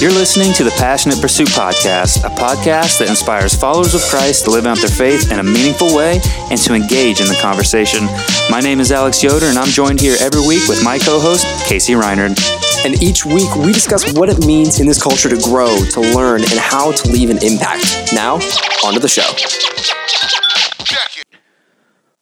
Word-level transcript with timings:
You're 0.00 0.12
listening 0.12 0.54
to 0.54 0.64
the 0.64 0.70
Passionate 0.78 1.20
Pursuit 1.20 1.48
Podcast, 1.48 2.24
a 2.24 2.30
podcast 2.30 3.00
that 3.00 3.10
inspires 3.10 3.54
followers 3.54 3.94
of 3.94 4.00
Christ 4.00 4.46
to 4.46 4.50
live 4.50 4.64
out 4.64 4.78
their 4.78 4.88
faith 4.88 5.30
in 5.30 5.38
a 5.38 5.42
meaningful 5.42 5.94
way 5.94 6.22
and 6.50 6.58
to 6.62 6.72
engage 6.72 7.20
in 7.20 7.26
the 7.26 7.38
conversation. 7.42 8.06
My 8.48 8.60
name 8.60 8.80
is 8.80 8.92
Alex 8.92 9.22
Yoder, 9.22 9.44
and 9.44 9.58
I'm 9.58 9.68
joined 9.68 10.00
here 10.00 10.16
every 10.18 10.40
week 10.40 10.66
with 10.68 10.82
my 10.82 10.96
co 10.98 11.20
host, 11.20 11.44
Casey 11.68 11.92
Reinard. 11.92 12.40
And 12.86 13.02
each 13.02 13.26
week, 13.26 13.54
we 13.56 13.74
discuss 13.74 14.10
what 14.14 14.30
it 14.30 14.46
means 14.46 14.80
in 14.80 14.86
this 14.86 15.02
culture 15.02 15.28
to 15.28 15.38
grow, 15.44 15.76
to 15.92 16.00
learn, 16.00 16.40
and 16.40 16.58
how 16.58 16.92
to 16.92 17.08
leave 17.12 17.28
an 17.28 17.36
impact. 17.44 18.14
Now, 18.14 18.36
on 18.82 18.94
to 18.94 19.00
the 19.00 19.06
show. 19.06 19.28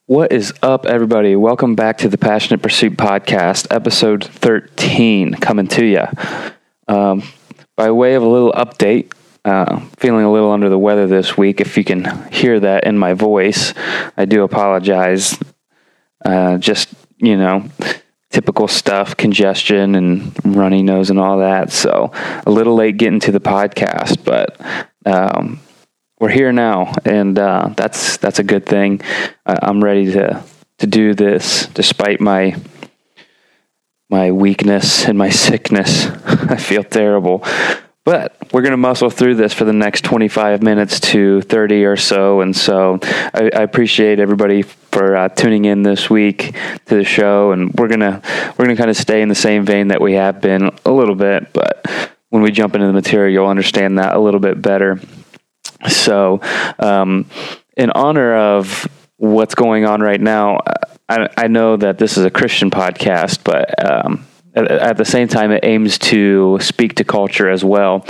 What 0.05 0.33
is 0.33 0.53
up, 0.61 0.85
everybody? 0.85 1.37
Welcome 1.37 1.75
back 1.75 1.97
to 1.99 2.09
the 2.09 2.17
Passionate 2.17 2.61
Pursuit 2.61 2.97
Podcast, 2.97 3.67
episode 3.73 4.25
13, 4.25 5.35
coming 5.35 5.69
to 5.69 5.85
you. 5.85 6.03
Um, 6.89 7.23
by 7.79 7.91
way 7.91 8.15
of 8.15 8.23
a 8.23 8.27
little 8.27 8.51
update, 8.51 9.13
uh, 9.45 9.79
feeling 9.95 10.25
a 10.25 10.31
little 10.33 10.51
under 10.51 10.67
the 10.67 10.77
weather 10.77 11.07
this 11.07 11.37
week. 11.37 11.61
If 11.61 11.77
you 11.77 11.85
can 11.85 12.29
hear 12.29 12.59
that 12.59 12.83
in 12.83 12.97
my 12.97 13.13
voice, 13.13 13.73
I 14.17 14.25
do 14.25 14.43
apologize. 14.43 15.39
Uh, 16.25 16.57
just, 16.57 16.93
you 17.19 17.37
know, 17.37 17.63
typical 18.31 18.67
stuff, 18.67 19.15
congestion 19.15 19.95
and 19.95 20.33
runny 20.43 20.83
nose 20.83 21.09
and 21.09 21.19
all 21.19 21.37
that. 21.37 21.71
So 21.71 22.11
a 22.45 22.51
little 22.51 22.75
late 22.75 22.97
getting 22.97 23.21
to 23.21 23.31
the 23.31 23.39
podcast, 23.39 24.25
but 24.25 24.59
um, 25.05 25.61
we're 26.19 26.27
here 26.27 26.51
now, 26.51 26.91
and 27.05 27.39
uh, 27.39 27.69
that's 27.77 28.17
that's 28.17 28.39
a 28.39 28.43
good 28.43 28.65
thing. 28.65 28.99
I'm 29.45 29.81
ready 29.81 30.11
to 30.11 30.43
to 30.79 30.85
do 30.85 31.13
this 31.13 31.67
despite 31.67 32.19
my 32.19 32.57
my 34.09 34.31
weakness 34.31 35.05
and 35.05 35.17
my 35.17 35.29
sickness. 35.29 36.07
I 36.25 36.57
feel 36.57 36.83
terrible. 36.83 37.43
But 38.05 38.35
we're 38.51 38.61
going 38.61 38.71
to 38.71 38.77
muscle 38.77 39.11
through 39.11 39.35
this 39.35 39.53
for 39.53 39.65
the 39.65 39.73
next 39.73 40.03
25 40.03 40.63
minutes 40.63 40.99
to 40.99 41.41
30 41.41 41.85
or 41.85 41.95
so. 41.95 42.41
And 42.41 42.55
so 42.55 42.97
I, 43.03 43.51
I 43.53 43.61
appreciate 43.61 44.19
everybody 44.19 44.63
for 44.63 45.15
uh, 45.15 45.29
tuning 45.29 45.65
in 45.65 45.83
this 45.83 46.09
week 46.09 46.55
to 46.85 46.95
the 46.95 47.03
show. 47.03 47.51
And 47.51 47.71
we're 47.75 47.87
going 47.87 47.99
to, 47.99 48.21
we're 48.57 48.65
going 48.65 48.75
to 48.75 48.81
kind 48.81 48.89
of 48.89 48.97
stay 48.97 49.21
in 49.21 49.29
the 49.29 49.35
same 49.35 49.63
vein 49.63 49.89
that 49.89 50.01
we 50.01 50.13
have 50.13 50.41
been 50.41 50.71
a 50.85 50.91
little 50.91 51.13
bit. 51.13 51.53
But 51.53 51.85
when 52.29 52.41
we 52.41 52.49
jump 52.51 52.73
into 52.73 52.87
the 52.87 52.93
material, 52.93 53.31
you'll 53.31 53.49
understand 53.49 53.99
that 53.99 54.15
a 54.15 54.19
little 54.19 54.39
bit 54.39 54.59
better. 54.59 54.99
So, 55.87 56.41
um, 56.79 57.29
in 57.77 57.91
honor 57.91 58.35
of 58.35 58.87
what's 59.19 59.53
going 59.53 59.85
on 59.85 60.01
right 60.01 60.19
now, 60.19 60.59
I, 61.07 61.27
I 61.37 61.47
know 61.47 61.77
that 61.77 61.97
this 61.97 62.17
is 62.17 62.25
a 62.25 62.31
Christian 62.31 62.71
podcast, 62.71 63.43
but 63.43 63.85
um, 63.85 64.25
at, 64.55 64.71
at, 64.71 64.97
the 64.97 65.05
same 65.05 65.27
time, 65.27 65.51
it 65.51 65.63
aims 65.63 65.97
to 65.99 66.57
speak 66.61 66.95
to 66.95 67.03
culture 67.03 67.49
as 67.49 67.63
well. 67.63 68.05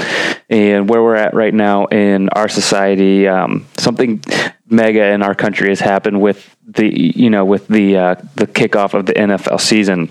And 0.49 0.87
where 0.87 1.02
we're 1.02 1.15
at 1.15 1.33
right 1.33 1.53
now 1.53 1.85
in 1.85 2.30
our 2.30 2.47
society, 2.47 3.27
um, 3.27 3.67
something 3.77 4.23
mega 4.69 5.07
in 5.07 5.23
our 5.23 5.33
country 5.33 5.69
has 5.69 5.80
happened 5.80 6.21
with 6.21 6.55
the 6.67 6.87
you 6.87 7.31
know 7.31 7.43
with 7.43 7.67
the 7.67 7.97
uh, 7.97 8.15
the 8.35 8.45
kickoff 8.45 8.93
of 8.93 9.05
the 9.05 9.13
NFL 9.13 9.59
season. 9.59 10.09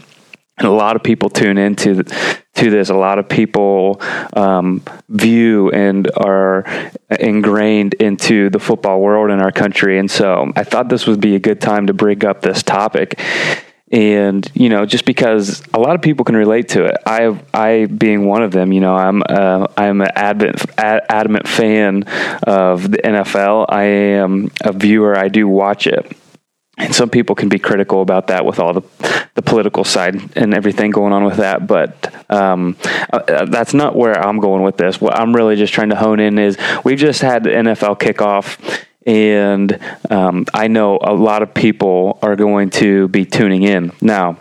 And 0.59 0.67
a 0.67 0.73
lot 0.73 0.97
of 0.97 1.03
people 1.03 1.31
tune 1.31 1.57
into 1.57 2.03
to 2.03 2.71
this. 2.71 2.91
A 2.91 2.95
lot 2.95 3.19
of 3.19 3.29
people 3.29 4.01
um, 4.35 4.83
view 5.09 5.71
and 5.71 6.11
are 6.17 6.65
ingrained 7.19 7.95
into 7.95 8.51
the 8.51 8.59
football 8.59 9.01
world 9.01 9.31
in 9.31 9.41
our 9.41 9.53
country, 9.53 9.99
and 9.99 10.11
so 10.11 10.53
I 10.57 10.65
thought 10.65 10.89
this 10.89 11.07
would 11.07 11.21
be 11.21 11.37
a 11.37 11.41
good 11.41 11.61
time 11.61 11.87
to 11.87 11.95
bring 11.95 12.25
up 12.25 12.43
this 12.43 12.63
topic. 12.63 13.21
And 13.91 14.51
you 14.55 14.69
know, 14.69 14.85
just 14.85 15.07
because 15.07 15.63
a 15.73 15.79
lot 15.79 15.95
of 15.95 16.03
people 16.03 16.25
can 16.25 16.37
relate 16.37 16.69
to 16.71 16.85
it, 16.85 16.97
I, 17.07 17.41
I 17.55 17.87
being 17.87 18.27
one 18.27 18.43
of 18.43 18.51
them, 18.51 18.71
you 18.73 18.81
know, 18.81 18.95
I'm, 18.95 19.23
uh, 19.27 19.67
I'm 19.79 20.03
an 20.03 20.11
adamant, 20.15 20.63
adamant 20.77 21.49
fan 21.49 22.03
of 22.43 22.91
the 22.91 22.99
NFL. 22.99 23.67
I 23.71 23.85
am 23.85 24.51
a 24.63 24.73
viewer. 24.73 25.17
I 25.17 25.29
do 25.29 25.49
watch 25.49 25.87
it 25.87 26.15
and 26.79 26.95
some 26.95 27.11
people 27.11 27.35
can 27.35 27.49
be 27.49 27.59
critical 27.59 28.01
about 28.03 28.29
that 28.29 28.45
with 28.45 28.59
all 28.59 28.73
the 28.73 28.83
the 29.35 29.43
political 29.43 29.85
side 29.85 30.37
and 30.37 30.55
everything 30.55 30.91
going 30.91 31.13
on 31.13 31.25
with 31.25 31.37
that 31.37 31.67
but 31.67 32.15
um, 32.31 32.77
uh, 33.13 33.45
that's 33.47 33.75
not 33.75 33.95
where 33.95 34.19
i'm 34.19 34.39
going 34.39 34.63
with 34.63 34.77
this 34.77 35.01
what 35.01 35.15
i'm 35.19 35.35
really 35.35 35.57
just 35.57 35.73
trying 35.73 35.91
to 35.91 35.97
hone 35.97 36.21
in 36.21 36.39
is 36.39 36.57
we've 36.85 36.99
just 36.99 37.21
had 37.21 37.45
the 37.45 37.51
nfl 37.51 37.99
kickoff 37.99 38.85
and 39.07 39.79
um, 40.11 40.45
i 40.55 40.69
know 40.69 40.99
a 41.03 41.13
lot 41.13 41.43
of 41.43 41.53
people 41.53 42.19
are 42.23 42.37
going 42.37 42.71
to 42.71 43.09
be 43.09 43.25
tuning 43.25 43.63
in 43.63 43.93
now 44.01 44.39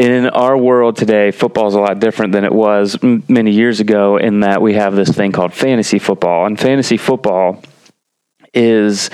in 0.00 0.30
our 0.30 0.56
world 0.56 0.96
today, 0.96 1.30
football 1.30 1.68
is 1.68 1.74
a 1.74 1.80
lot 1.80 2.00
different 2.00 2.32
than 2.32 2.42
it 2.42 2.52
was 2.52 2.96
m- 3.02 3.22
many 3.28 3.50
years 3.50 3.80
ago 3.80 4.16
in 4.16 4.40
that 4.40 4.62
we 4.62 4.72
have 4.72 4.94
this 4.94 5.10
thing 5.10 5.30
called 5.30 5.52
fantasy 5.52 5.98
football. 5.98 6.46
And 6.46 6.58
fantasy 6.58 6.96
football 6.96 7.62
is 8.54 9.10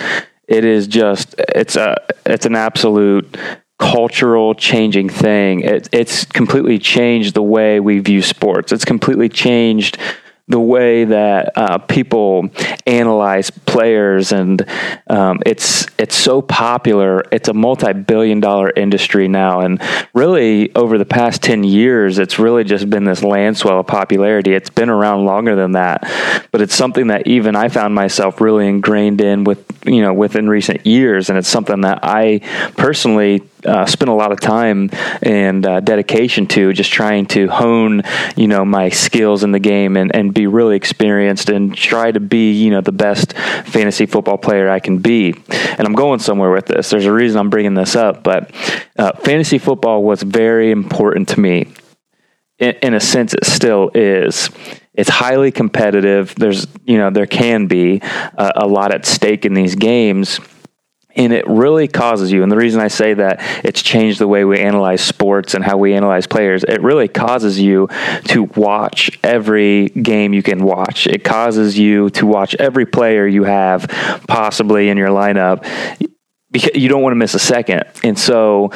it 0.48 0.64
is 0.64 0.86
just 0.86 1.34
it's 1.38 1.76
a 1.76 1.96
it's 2.24 2.46
an 2.46 2.56
absolute 2.56 3.36
cultural 3.78 4.54
changing 4.54 5.08
thing. 5.08 5.60
It, 5.60 5.88
it's 5.92 6.24
completely 6.24 6.78
changed 6.78 7.34
the 7.34 7.42
way 7.42 7.80
we 7.80 7.98
view 7.98 8.22
sports. 8.22 8.72
It's 8.72 8.84
completely 8.84 9.28
changed 9.28 9.98
the 10.48 10.60
way 10.60 11.04
that 11.04 11.50
uh, 11.56 11.78
people 11.78 12.48
analyze 12.86 13.50
players, 13.50 14.30
and 14.30 14.64
um, 15.10 15.40
it's 15.44 15.86
it's 15.98 16.14
so 16.14 16.40
popular. 16.40 17.24
It's 17.32 17.48
a 17.48 17.52
multi-billion-dollar 17.52 18.70
industry 18.76 19.26
now, 19.26 19.60
and 19.62 19.82
really 20.14 20.72
over 20.76 20.98
the 20.98 21.04
past 21.04 21.42
ten 21.42 21.64
years, 21.64 22.20
it's 22.20 22.38
really 22.38 22.62
just 22.62 22.88
been 22.88 23.02
this 23.02 23.24
landswell 23.24 23.80
of 23.80 23.88
popularity. 23.88 24.54
It's 24.54 24.70
been 24.70 24.88
around 24.88 25.24
longer 25.24 25.56
than 25.56 25.72
that, 25.72 26.04
but 26.56 26.62
it's 26.62 26.74
something 26.74 27.08
that 27.08 27.26
even 27.26 27.54
I 27.54 27.68
found 27.68 27.94
myself 27.94 28.40
really 28.40 28.66
ingrained 28.66 29.20
in 29.20 29.44
with 29.44 29.62
you 29.84 30.00
know 30.00 30.14
within 30.14 30.48
recent 30.48 30.86
years, 30.86 31.28
and 31.28 31.36
it's 31.36 31.50
something 31.50 31.82
that 31.82 31.98
I 32.02 32.38
personally 32.78 33.42
uh, 33.66 33.84
spent 33.84 34.08
a 34.08 34.14
lot 34.14 34.32
of 34.32 34.40
time 34.40 34.88
and 35.20 35.66
uh, 35.66 35.80
dedication 35.80 36.46
to 36.46 36.72
just 36.72 36.90
trying 36.90 37.26
to 37.26 37.46
hone, 37.48 38.04
you 38.36 38.48
know, 38.48 38.64
my 38.64 38.88
skills 38.88 39.44
in 39.44 39.52
the 39.52 39.58
game 39.58 39.98
and, 39.98 40.16
and 40.16 40.32
be 40.32 40.46
really 40.46 40.76
experienced 40.76 41.50
and 41.50 41.76
try 41.76 42.10
to 42.10 42.20
be, 42.20 42.52
you 42.52 42.70
know, 42.70 42.80
the 42.80 42.90
best 42.90 43.34
fantasy 43.66 44.06
football 44.06 44.38
player 44.38 44.70
I 44.70 44.80
can 44.80 44.96
be. 44.96 45.34
And 45.50 45.80
I'm 45.80 45.94
going 45.94 46.20
somewhere 46.20 46.52
with 46.52 46.64
this. 46.64 46.88
There's 46.88 47.04
a 47.04 47.12
reason 47.12 47.38
I'm 47.38 47.50
bringing 47.50 47.74
this 47.74 47.94
up, 47.94 48.22
but 48.22 48.50
uh, 48.98 49.12
fantasy 49.12 49.58
football 49.58 50.02
was 50.02 50.22
very 50.22 50.70
important 50.70 51.28
to 51.30 51.40
me. 51.40 51.66
In, 52.58 52.70
in 52.80 52.94
a 52.94 53.00
sense, 53.00 53.34
it 53.34 53.44
still 53.44 53.90
is 53.94 54.48
it's 54.96 55.10
highly 55.10 55.52
competitive. 55.52 56.34
There's, 56.36 56.66
you 56.84 56.98
know, 56.98 57.10
there 57.10 57.26
can 57.26 57.66
be 57.66 58.00
uh, 58.02 58.52
a 58.56 58.66
lot 58.66 58.92
at 58.92 59.06
stake 59.06 59.44
in 59.44 59.54
these 59.54 59.74
games. 59.74 60.40
And 61.14 61.32
it 61.32 61.46
really 61.48 61.88
causes 61.88 62.30
you 62.30 62.42
and 62.42 62.52
the 62.52 62.58
reason 62.58 62.78
i 62.78 62.88
say 62.88 63.14
that 63.14 63.38
it's 63.64 63.80
changed 63.80 64.18
the 64.18 64.28
way 64.28 64.44
we 64.44 64.58
analyze 64.58 65.00
sports 65.00 65.54
and 65.54 65.64
how 65.64 65.78
we 65.78 65.94
analyze 65.94 66.26
players 66.26 66.62
it 66.62 66.82
really 66.82 67.08
causes 67.08 67.58
you 67.58 67.88
to 68.24 68.42
watch 68.54 69.18
every 69.22 69.88
game 69.88 70.34
you 70.34 70.42
can 70.42 70.62
watch. 70.62 71.06
It 71.06 71.24
causes 71.24 71.78
you 71.78 72.10
to 72.10 72.26
watch 72.26 72.54
every 72.56 72.84
player 72.84 73.26
you 73.26 73.44
have 73.44 73.88
possibly 74.28 74.90
in 74.90 74.98
your 74.98 75.08
lineup 75.08 75.64
because 76.56 76.80
you 76.80 76.88
don't 76.88 77.02
want 77.02 77.12
to 77.12 77.16
miss 77.16 77.34
a 77.34 77.38
second. 77.38 77.84
And 78.02 78.18
so 78.18 78.70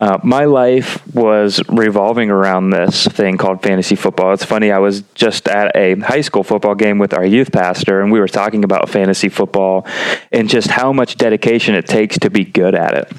uh, 0.00 0.18
my 0.22 0.44
life 0.44 1.06
was 1.14 1.60
revolving 1.68 2.30
around 2.30 2.70
this 2.70 3.06
thing 3.06 3.36
called 3.36 3.62
fantasy 3.62 3.94
football. 3.94 4.32
It's 4.32 4.44
funny, 4.44 4.70
I 4.72 4.78
was 4.78 5.02
just 5.14 5.48
at 5.48 5.74
a 5.76 5.98
high 6.00 6.22
school 6.22 6.42
football 6.42 6.74
game 6.74 6.98
with 6.98 7.12
our 7.14 7.24
youth 7.24 7.52
pastor, 7.52 8.00
and 8.00 8.10
we 8.10 8.20
were 8.20 8.28
talking 8.28 8.64
about 8.64 8.88
fantasy 8.88 9.28
football 9.28 9.86
and 10.32 10.48
just 10.48 10.68
how 10.68 10.92
much 10.92 11.16
dedication 11.16 11.74
it 11.74 11.86
takes 11.86 12.18
to 12.20 12.30
be 12.30 12.44
good 12.44 12.74
at 12.74 12.94
it. 12.94 13.12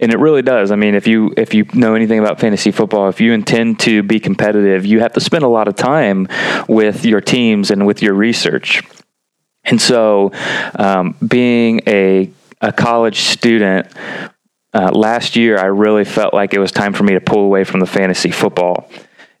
And 0.00 0.12
it 0.12 0.18
really 0.18 0.42
does. 0.42 0.72
I 0.72 0.76
mean, 0.76 0.94
if 0.94 1.06
you 1.06 1.32
if 1.36 1.54
you 1.54 1.64
know 1.74 1.94
anything 1.94 2.18
about 2.18 2.40
fantasy 2.40 2.72
football, 2.72 3.08
if 3.08 3.20
you 3.20 3.32
intend 3.32 3.78
to 3.80 4.02
be 4.02 4.18
competitive, 4.18 4.84
you 4.84 5.00
have 5.00 5.12
to 5.12 5.20
spend 5.20 5.44
a 5.44 5.48
lot 5.48 5.68
of 5.68 5.76
time 5.76 6.26
with 6.68 7.04
your 7.04 7.20
teams 7.20 7.70
and 7.70 7.86
with 7.86 8.02
your 8.02 8.14
research. 8.14 8.82
And 9.62 9.80
so, 9.80 10.32
um, 10.74 11.14
being 11.24 11.82
a 11.86 12.32
a 12.60 12.72
college 12.72 13.20
student, 13.20 13.88
uh, 14.72 14.90
last 14.92 15.36
year 15.36 15.58
I 15.58 15.66
really 15.66 16.04
felt 16.04 16.34
like 16.34 16.54
it 16.54 16.58
was 16.58 16.72
time 16.72 16.92
for 16.92 17.02
me 17.02 17.14
to 17.14 17.20
pull 17.20 17.44
away 17.44 17.64
from 17.64 17.80
the 17.80 17.86
fantasy 17.86 18.30
football. 18.30 18.90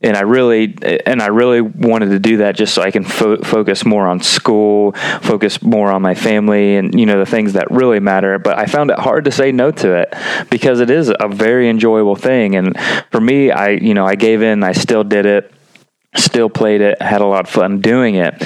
And 0.02 0.16
I 0.16 0.22
really, 0.22 0.74
and 1.04 1.20
I 1.20 1.26
really 1.26 1.60
wanted 1.60 2.08
to 2.10 2.18
do 2.18 2.38
that 2.38 2.56
just 2.56 2.72
so 2.72 2.80
I 2.80 2.90
can 2.90 3.04
fo- 3.04 3.42
focus 3.42 3.84
more 3.84 4.08
on 4.08 4.22
school, 4.22 4.92
focus 5.20 5.60
more 5.60 5.92
on 5.92 6.00
my 6.00 6.14
family, 6.14 6.76
and 6.76 6.98
you 6.98 7.04
know 7.04 7.18
the 7.18 7.30
things 7.30 7.52
that 7.52 7.70
really 7.70 8.00
matter. 8.00 8.38
But 8.38 8.58
I 8.58 8.64
found 8.64 8.90
it 8.90 8.98
hard 8.98 9.26
to 9.26 9.30
say 9.30 9.52
no 9.52 9.70
to 9.72 9.96
it 9.96 10.14
because 10.48 10.80
it 10.80 10.88
is 10.88 11.12
a 11.20 11.28
very 11.28 11.68
enjoyable 11.68 12.16
thing. 12.16 12.56
And 12.56 12.80
for 13.10 13.20
me, 13.20 13.50
I, 13.50 13.72
you 13.72 13.92
know, 13.92 14.06
I 14.06 14.14
gave 14.14 14.40
in. 14.40 14.62
I 14.62 14.72
still 14.72 15.04
did 15.04 15.26
it, 15.26 15.52
still 16.16 16.48
played 16.48 16.80
it, 16.80 17.02
had 17.02 17.20
a 17.20 17.26
lot 17.26 17.46
of 17.46 17.50
fun 17.50 17.82
doing 17.82 18.14
it. 18.14 18.42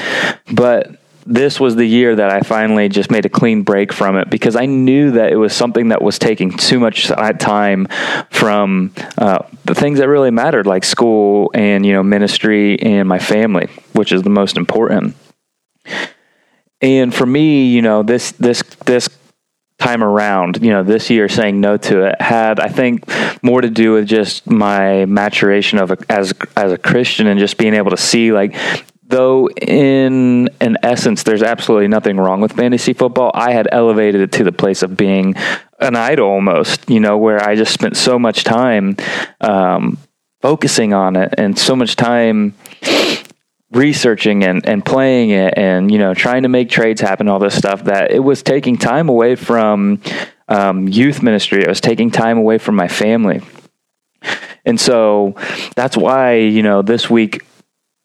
But 0.53 0.97
this 1.27 1.59
was 1.59 1.77
the 1.77 1.87
year 1.87 2.15
that 2.17 2.31
I 2.31 2.41
finally 2.41 2.89
just 2.89 3.11
made 3.11 3.25
a 3.25 3.29
clean 3.29 3.63
break 3.63 3.93
from 3.93 4.17
it 4.17 4.31
because 4.31 4.57
I 4.57 4.67
knew 4.67 5.13
that 5.13 5.33
it 5.33 5.37
was 5.37 5.55
something 5.55 5.89
that 5.89 6.03
was 6.03 6.19
taking 6.19 6.51
too 6.51 6.79
much 6.79 7.09
time 7.39 7.87
from 8.31 8.93
uh, 9.17 9.45
the 9.65 9.75
things 9.75 9.99
that 9.99 10.09
really 10.09 10.31
mattered, 10.31 10.67
like 10.67 10.85
school 10.85 11.51
and 11.55 11.85
you 11.85 11.93
know 11.93 12.03
ministry 12.03 12.81
and 12.81 13.09
my 13.09 13.19
family, 13.19 13.69
which 13.93 14.13
is 14.13 14.23
the 14.23 14.31
most 14.31 14.57
important. 14.57 15.17
And 16.81 17.15
for 17.15 17.25
me, 17.25 17.67
you 17.69 17.81
know, 17.81 18.03
this 18.03 18.33
this 18.33 18.63
this 18.85 19.09
time 19.79 20.05
around, 20.05 20.63
you 20.63 20.71
know, 20.71 20.83
this 20.83 21.11
year 21.11 21.29
saying 21.29 21.61
no 21.61 21.77
to 21.77 22.07
it 22.07 22.21
had, 22.21 22.61
I 22.61 22.69
think, 22.69 23.05
more 23.43 23.61
to 23.61 23.71
do 23.71 23.93
with 23.93 24.07
just 24.07 24.49
my 24.49 25.05
maturation 25.07 25.79
of 25.79 25.91
a, 25.91 25.99
as 26.09 26.35
as 26.57 26.73
a 26.73 26.79
Christian 26.79 27.27
and 27.27 27.41
just 27.41 27.57
being 27.57 27.75
able 27.75 27.91
to 27.91 27.97
see 27.97 28.33
like. 28.33 28.55
Though 29.07 29.51
in 29.51 30.49
an 30.61 30.79
essence, 30.83 31.25
there's 31.25 31.43
absolutely 31.43 31.89
nothing 31.89 32.17
wrong 32.17 32.41
with 32.41 32.53
fantasy 32.53 32.95
football. 32.95 33.31
I 33.35 33.53
had 33.53 33.69
elevated 33.71 34.23
it 34.23 34.33
to 34.33 34.45
the 34.45 34.53
place 34.53 34.83
of 34.83 34.97
being 34.97 35.35
an 35.79 35.95
idol 35.95 36.29
almost, 36.29 36.89
you 36.89 37.01
know, 37.01 37.19
where 37.19 37.43
I 37.47 37.55
just 37.55 37.73
spent 37.73 37.99
so 37.99 38.19
much 38.19 38.45
time 38.45 38.97
um, 39.43 39.99
focusing 40.41 40.95
on 40.95 41.17
it 41.17 41.35
and 41.37 41.59
so 41.59 41.77
much 41.77 41.97
time 41.97 42.55
researching 43.71 44.45
and, 44.45 44.67
and 44.67 44.85
playing 44.85 45.31
it 45.31 45.55
and 45.57 45.91
you 45.91 45.99
know 45.99 46.15
trying 46.15 46.45
to 46.45 46.49
make 46.49 46.71
trades 46.71 47.01
happen 47.01 47.29
all 47.29 47.39
this 47.41 47.57
stuff 47.57 47.85
that 47.85 48.13
it 48.13 48.21
was 48.21 48.43
taking 48.43 48.77
time 48.77 49.09
away 49.09 49.35
from 49.35 50.01
um, 50.49 50.87
youth 50.87 51.23
ministry 51.23 51.63
it 51.63 51.67
was 51.67 51.81
taking 51.81 52.11
time 52.11 52.39
away 52.39 52.57
from 52.57 52.77
my 52.77 52.87
family 52.87 53.41
and 54.65 54.81
so 54.81 55.35
that's 55.75 55.97
why 55.97 56.35
you 56.35 56.63
know 56.63 56.83
this 56.83 57.11
week 57.11 57.45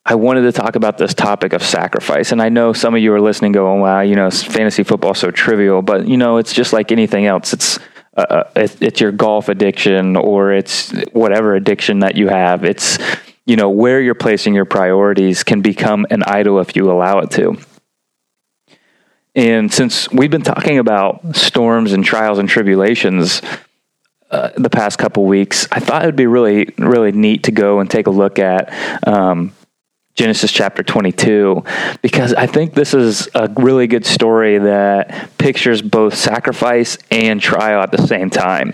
I 0.10 0.16
wanted 0.16 0.42
to 0.42 0.52
talk 0.52 0.76
about 0.76 0.98
this 0.98 1.14
topic 1.14 1.54
of 1.54 1.62
sacrifice. 1.62 2.32
And 2.32 2.42
I 2.42 2.50
know 2.50 2.74
some 2.74 2.96
of 2.96 3.02
you 3.02 3.14
are 3.14 3.22
listening 3.22 3.52
going, 3.52 3.80
wow, 3.80 4.02
you 4.02 4.16
know, 4.16 4.32
fantasy 4.32 4.82
football 4.82 5.14
so 5.14 5.30
trivial, 5.30 5.84
but 5.84 6.08
you 6.08 6.18
know, 6.18 6.38
it's 6.38 6.52
just 6.52 6.74
like 6.74 6.92
anything 6.92 7.28
else. 7.28 7.54
It's, 7.54 7.78
uh, 8.18 8.22
uh 8.22 8.44
it's 8.56 9.00
your 9.00 9.12
golf 9.12 9.50
addiction 9.50 10.16
or 10.16 10.52
it's 10.52 10.90
whatever 11.12 11.54
addiction 11.54 12.00
that 12.00 12.16
you 12.16 12.28
have. 12.28 12.64
It's, 12.64 12.98
you 13.46 13.56
know, 13.56 13.70
where 13.70 14.02
you're 14.02 14.16
placing 14.16 14.56
your 14.56 14.66
priorities 14.66 15.44
can 15.44 15.62
become 15.62 16.08
an 16.10 16.24
idol 16.24 16.60
if 16.60 16.76
you 16.76 16.92
allow 16.92 17.20
it 17.20 17.30
to. 17.32 17.60
And 19.36 19.72
since 19.72 20.10
we've 20.10 20.32
been 20.32 20.42
talking 20.42 20.80
about 20.80 21.36
storms 21.36 21.94
and 21.94 22.04
trials 22.04 22.40
and 22.40 22.50
tribulations 22.50 23.44
uh, 24.32 24.50
the 24.58 24.72
past 24.72 24.98
couple 24.98 25.26
weeks, 25.26 25.68
I 25.72 25.80
thought 25.80 26.02
it 26.02 26.08
would 26.08 26.16
be 26.16 26.26
really, 26.26 26.74
really 26.80 27.12
neat 27.12 27.44
to 27.44 27.52
go 27.52 27.80
and 27.80 27.88
take 27.88 28.08
a 28.08 28.12
look 28.12 28.40
at 28.40 28.74
um, 29.08 29.54
Genesis 30.20 30.52
chapter 30.52 30.84
22 30.84 31.64
because 32.02 32.34
I 32.34 32.46
think 32.46 32.74
this 32.74 32.94
is 32.94 33.30
a 33.34 33.48
really 33.56 33.88
good 33.88 34.06
story 34.06 34.58
that 34.58 35.30
pictures 35.38 35.82
both 35.82 36.14
sacrifice 36.14 36.98
and 37.10 37.40
trial 37.40 37.82
at 37.82 37.92
the 37.92 38.06
same 38.06 38.30
time. 38.30 38.74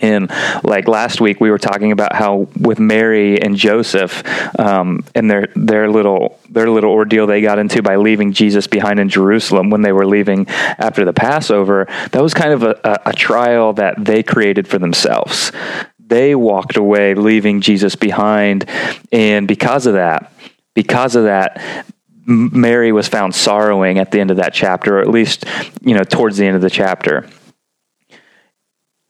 And 0.00 0.28
like 0.64 0.88
last 0.88 1.20
week, 1.20 1.40
we 1.40 1.52
were 1.52 1.58
talking 1.58 1.92
about 1.92 2.16
how 2.16 2.48
with 2.58 2.80
Mary 2.80 3.40
and 3.40 3.54
Joseph 3.54 4.24
um, 4.58 5.04
and 5.14 5.30
their 5.30 5.46
their 5.54 5.88
little 5.88 6.40
their 6.50 6.68
little 6.68 6.90
ordeal 6.90 7.28
they 7.28 7.42
got 7.42 7.60
into 7.60 7.80
by 7.80 7.94
leaving 7.94 8.32
Jesus 8.32 8.66
behind 8.66 8.98
in 8.98 9.08
Jerusalem 9.08 9.70
when 9.70 9.82
they 9.82 9.92
were 9.92 10.04
leaving 10.04 10.48
after 10.48 11.04
the 11.04 11.12
Passover. 11.12 11.86
That 12.10 12.20
was 12.20 12.34
kind 12.34 12.52
of 12.52 12.64
a, 12.64 12.80
a, 12.82 13.10
a 13.10 13.12
trial 13.12 13.72
that 13.74 14.04
they 14.04 14.24
created 14.24 14.66
for 14.66 14.80
themselves. 14.80 15.52
They 16.00 16.34
walked 16.34 16.76
away, 16.76 17.14
leaving 17.14 17.60
Jesus 17.60 17.94
behind, 17.94 18.68
and 19.12 19.46
because 19.46 19.86
of 19.86 19.94
that, 19.94 20.32
because 20.76 21.16
of 21.16 21.24
that, 21.24 21.84
Mary 22.24 22.92
was 22.92 23.08
found 23.08 23.34
sorrowing 23.34 23.98
at 23.98 24.12
the 24.12 24.20
end 24.20 24.30
of 24.30 24.36
that 24.36 24.54
chapter, 24.54 24.98
or 24.98 25.00
at 25.00 25.08
least 25.08 25.44
you 25.80 25.94
know 25.94 26.04
towards 26.04 26.36
the 26.36 26.46
end 26.46 26.54
of 26.54 26.62
the 26.62 26.70
chapter 26.70 27.28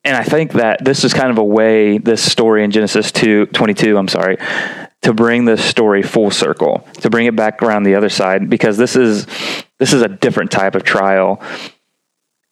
and 0.07 0.17
I 0.17 0.23
think 0.23 0.53
that 0.53 0.85
this 0.85 1.03
is 1.03 1.13
kind 1.13 1.33
of 1.33 1.39
a 1.39 1.45
way, 1.45 1.99
this 1.99 2.23
story 2.23 2.63
in 2.63 2.71
Genesis 2.71 3.11
2, 3.11 3.47
22, 3.47 3.99
I'm 3.99 4.07
sorry, 4.07 4.37
to 5.03 5.13
bring 5.13 5.47
this 5.47 5.65
story 5.65 6.01
full 6.05 6.31
circle, 6.31 6.87
to 7.01 7.11
bring 7.11 7.27
it 7.27 7.35
back 7.35 7.61
around 7.61 7.83
the 7.83 7.97
other 7.97 8.09
side, 8.09 8.49
because 8.49 8.77
this 8.77 8.95
is 8.95 9.27
this 9.79 9.93
is 9.93 10.03
a 10.03 10.09
different 10.09 10.53
type 10.53 10.77
of 10.77 10.85
trial. 10.85 11.43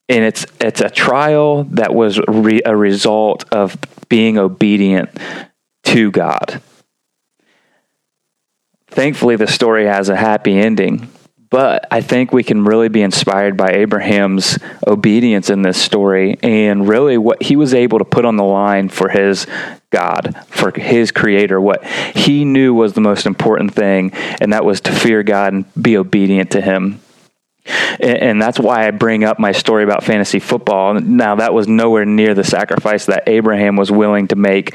And 0.08 0.24
it's 0.24 0.44
it's 0.60 0.80
a 0.80 0.90
trial 0.90 1.62
that 1.70 1.94
was 1.94 2.18
re, 2.26 2.60
a 2.66 2.76
result 2.76 3.44
of 3.52 3.78
being 4.08 4.36
obedient 4.36 5.16
to 5.84 6.10
God. 6.10 6.60
Thankfully, 8.94 9.34
the 9.34 9.48
story 9.48 9.86
has 9.86 10.08
a 10.08 10.14
happy 10.14 10.56
ending, 10.56 11.10
but 11.50 11.88
I 11.90 12.00
think 12.00 12.32
we 12.32 12.44
can 12.44 12.64
really 12.64 12.88
be 12.88 13.02
inspired 13.02 13.56
by 13.56 13.70
Abraham's 13.70 14.56
obedience 14.86 15.50
in 15.50 15.62
this 15.62 15.82
story 15.82 16.38
and 16.44 16.88
really 16.88 17.18
what 17.18 17.42
he 17.42 17.56
was 17.56 17.74
able 17.74 17.98
to 17.98 18.04
put 18.04 18.24
on 18.24 18.36
the 18.36 18.44
line 18.44 18.88
for 18.88 19.08
his 19.08 19.48
God, 19.90 20.36
for 20.46 20.70
his 20.70 21.10
creator, 21.10 21.60
what 21.60 21.84
he 21.84 22.44
knew 22.44 22.72
was 22.72 22.92
the 22.92 23.00
most 23.00 23.26
important 23.26 23.74
thing, 23.74 24.12
and 24.40 24.52
that 24.52 24.64
was 24.64 24.80
to 24.82 24.92
fear 24.92 25.24
God 25.24 25.52
and 25.52 25.64
be 25.82 25.96
obedient 25.96 26.52
to 26.52 26.60
him. 26.60 27.00
And 27.98 28.40
that's 28.40 28.60
why 28.60 28.86
I 28.86 28.92
bring 28.92 29.24
up 29.24 29.40
my 29.40 29.50
story 29.50 29.82
about 29.82 30.04
fantasy 30.04 30.38
football. 30.38 30.94
Now, 30.94 31.34
that 31.36 31.52
was 31.52 31.66
nowhere 31.66 32.04
near 32.04 32.34
the 32.34 32.44
sacrifice 32.44 33.06
that 33.06 33.24
Abraham 33.26 33.74
was 33.74 33.90
willing 33.90 34.28
to 34.28 34.36
make 34.36 34.72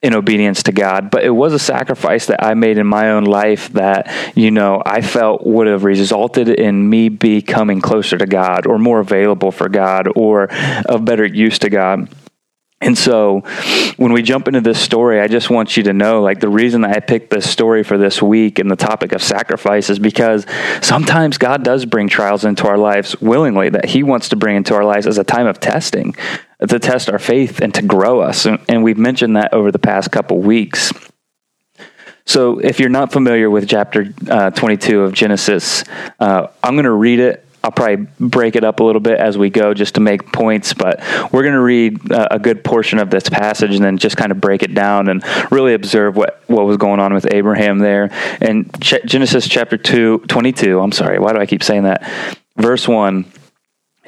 in 0.00 0.14
obedience 0.14 0.62
to 0.62 0.72
God, 0.72 1.10
but 1.10 1.24
it 1.24 1.30
was 1.30 1.52
a 1.52 1.58
sacrifice 1.58 2.26
that 2.26 2.44
I 2.44 2.54
made 2.54 2.78
in 2.78 2.86
my 2.86 3.10
own 3.10 3.24
life 3.24 3.68
that, 3.70 4.32
you 4.36 4.52
know, 4.52 4.80
I 4.86 5.00
felt 5.00 5.44
would 5.44 5.66
have 5.66 5.82
resulted 5.82 6.48
in 6.48 6.88
me 6.88 7.08
becoming 7.08 7.80
closer 7.80 8.16
to 8.16 8.26
God 8.26 8.66
or 8.66 8.78
more 8.78 9.00
available 9.00 9.50
for 9.50 9.68
God 9.68 10.08
or 10.14 10.52
of 10.84 11.04
better 11.04 11.26
use 11.26 11.58
to 11.60 11.70
God. 11.70 12.08
And 12.80 12.96
so 12.96 13.40
when 13.96 14.12
we 14.12 14.22
jump 14.22 14.46
into 14.46 14.60
this 14.60 14.78
story, 14.78 15.20
I 15.20 15.26
just 15.26 15.50
want 15.50 15.76
you 15.76 15.82
to 15.84 15.92
know 15.92 16.22
like 16.22 16.38
the 16.38 16.48
reason 16.48 16.84
I 16.84 17.00
picked 17.00 17.30
this 17.30 17.50
story 17.50 17.82
for 17.82 17.98
this 17.98 18.22
week 18.22 18.60
and 18.60 18.70
the 18.70 18.76
topic 18.76 19.10
of 19.10 19.20
sacrifice 19.20 19.90
is 19.90 19.98
because 19.98 20.46
sometimes 20.80 21.38
God 21.38 21.64
does 21.64 21.84
bring 21.84 22.06
trials 22.06 22.44
into 22.44 22.68
our 22.68 22.78
lives 22.78 23.20
willingly 23.20 23.70
that 23.70 23.86
He 23.86 24.04
wants 24.04 24.28
to 24.28 24.36
bring 24.36 24.54
into 24.54 24.74
our 24.74 24.84
lives 24.84 25.08
as 25.08 25.18
a 25.18 25.24
time 25.24 25.48
of 25.48 25.58
testing 25.58 26.14
to 26.66 26.78
test 26.78 27.08
our 27.08 27.18
faith 27.18 27.60
and 27.60 27.72
to 27.74 27.82
grow 27.82 28.20
us. 28.20 28.46
And, 28.46 28.58
and 28.68 28.82
we've 28.82 28.98
mentioned 28.98 29.36
that 29.36 29.52
over 29.52 29.70
the 29.70 29.78
past 29.78 30.10
couple 30.10 30.38
weeks. 30.38 30.92
So, 32.24 32.58
if 32.58 32.78
you're 32.78 32.90
not 32.90 33.10
familiar 33.10 33.48
with 33.48 33.66
chapter 33.68 34.12
uh, 34.28 34.50
22 34.50 35.02
of 35.02 35.14
Genesis, 35.14 35.82
uh, 36.20 36.48
I'm 36.62 36.74
going 36.74 36.84
to 36.84 36.90
read 36.90 37.20
it. 37.20 37.44
I'll 37.64 37.72
probably 37.72 38.06
break 38.20 38.54
it 38.54 38.64
up 38.64 38.80
a 38.80 38.84
little 38.84 39.00
bit 39.00 39.18
as 39.18 39.36
we 39.36 39.50
go 39.50 39.74
just 39.74 39.94
to 39.94 40.00
make 40.00 40.30
points, 40.32 40.74
but 40.74 41.00
we're 41.32 41.42
going 41.42 41.54
to 41.54 41.60
read 41.60 42.12
uh, 42.12 42.28
a 42.30 42.38
good 42.38 42.62
portion 42.62 42.98
of 42.98 43.10
this 43.10 43.28
passage 43.28 43.74
and 43.74 43.84
then 43.84 43.98
just 43.98 44.16
kind 44.16 44.30
of 44.30 44.40
break 44.40 44.62
it 44.62 44.74
down 44.74 45.08
and 45.08 45.24
really 45.50 45.74
observe 45.74 46.16
what, 46.16 46.42
what 46.46 46.66
was 46.66 46.76
going 46.76 47.00
on 47.00 47.14
with 47.14 47.26
Abraham 47.32 47.78
there. 47.78 48.10
And 48.40 48.70
Ch- 48.80 49.04
Genesis 49.04 49.48
chapter 49.48 49.76
2, 49.76 50.24
22, 50.28 50.80
I'm 50.80 50.92
sorry, 50.92 51.18
why 51.18 51.32
do 51.32 51.40
I 51.40 51.46
keep 51.46 51.62
saying 51.62 51.84
that? 51.84 52.08
Verse 52.56 52.86
1 52.86 53.24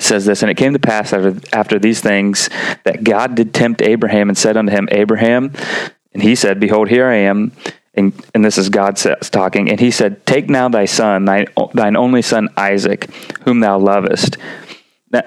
says 0.02 0.24
this, 0.24 0.42
and 0.42 0.50
it 0.50 0.56
came 0.56 0.72
to 0.72 0.78
pass 0.78 1.12
after, 1.12 1.40
after 1.52 1.78
these 1.78 2.00
things 2.00 2.50
that 2.84 3.04
God 3.04 3.34
did 3.34 3.54
tempt 3.54 3.82
Abraham 3.82 4.28
and 4.28 4.36
said 4.36 4.56
unto 4.56 4.72
him, 4.72 4.88
Abraham, 4.90 5.52
and 6.12 6.22
he 6.22 6.34
said, 6.34 6.60
Behold, 6.60 6.88
here 6.88 7.06
I 7.06 7.16
am. 7.16 7.52
And, 7.94 8.12
and 8.34 8.44
this 8.44 8.56
is 8.56 8.68
God 8.68 8.98
says, 8.98 9.30
talking. 9.30 9.68
And 9.68 9.80
he 9.80 9.90
said, 9.90 10.24
Take 10.26 10.48
now 10.48 10.68
thy 10.68 10.84
son, 10.84 11.24
thine, 11.24 11.46
thine 11.74 11.96
only 11.96 12.22
son 12.22 12.48
Isaac, 12.56 13.10
whom 13.44 13.60
thou 13.60 13.78
lovest. 13.78 14.36
Now, 15.10 15.22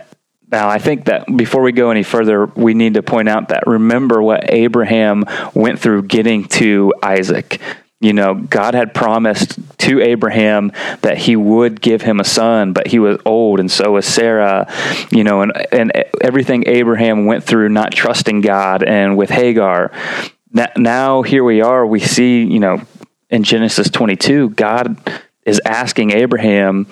now, 0.51 0.69
I 0.69 0.77
think 0.77 1.05
that 1.05 1.25
before 1.35 1.61
we 1.61 1.71
go 1.71 1.89
any 1.89 2.03
further, 2.03 2.45
we 2.45 2.73
need 2.73 2.93
to 2.93 3.03
point 3.03 3.27
out 3.27 3.49
that 3.49 3.65
remember 3.67 4.21
what 4.21 4.53
Abraham 4.53 5.25
went 5.53 5.79
through 5.79 6.03
getting 6.03 6.45
to 6.49 6.93
Isaac 7.01 7.59
you 8.03 8.11
know, 8.11 8.35
God 8.35 8.73
had 8.73 8.93
promised 8.93 9.57
to 9.79 10.01
Abraham 10.01 10.73
that 11.01 11.17
he 11.17 11.37
would 11.37 11.79
give 11.79 12.01
him 12.01 12.19
a 12.19 12.25
son, 12.25 12.73
but 12.73 12.87
he 12.87 12.99
was 12.99 13.17
old, 13.25 13.61
and 13.61 13.71
so 13.71 13.93
was 13.93 14.05
Sarah, 14.05 14.67
you 15.09 15.23
know, 15.23 15.41
and, 15.41 15.53
and 15.71 15.91
everything 16.21 16.65
Abraham 16.67 17.25
went 17.25 17.45
through 17.45 17.69
not 17.69 17.93
trusting 17.93 18.41
God 18.41 18.83
and 18.83 19.17
with 19.17 19.29
Hagar. 19.29 19.91
Now, 20.75 21.21
here 21.21 21.45
we 21.45 21.61
are, 21.61 21.87
we 21.87 22.01
see, 22.01 22.43
you 22.43 22.59
know, 22.59 22.81
in 23.29 23.43
Genesis 23.43 23.89
22, 23.89 24.49
God 24.49 24.97
is 25.45 25.61
asking 25.65 26.11
Abraham 26.11 26.87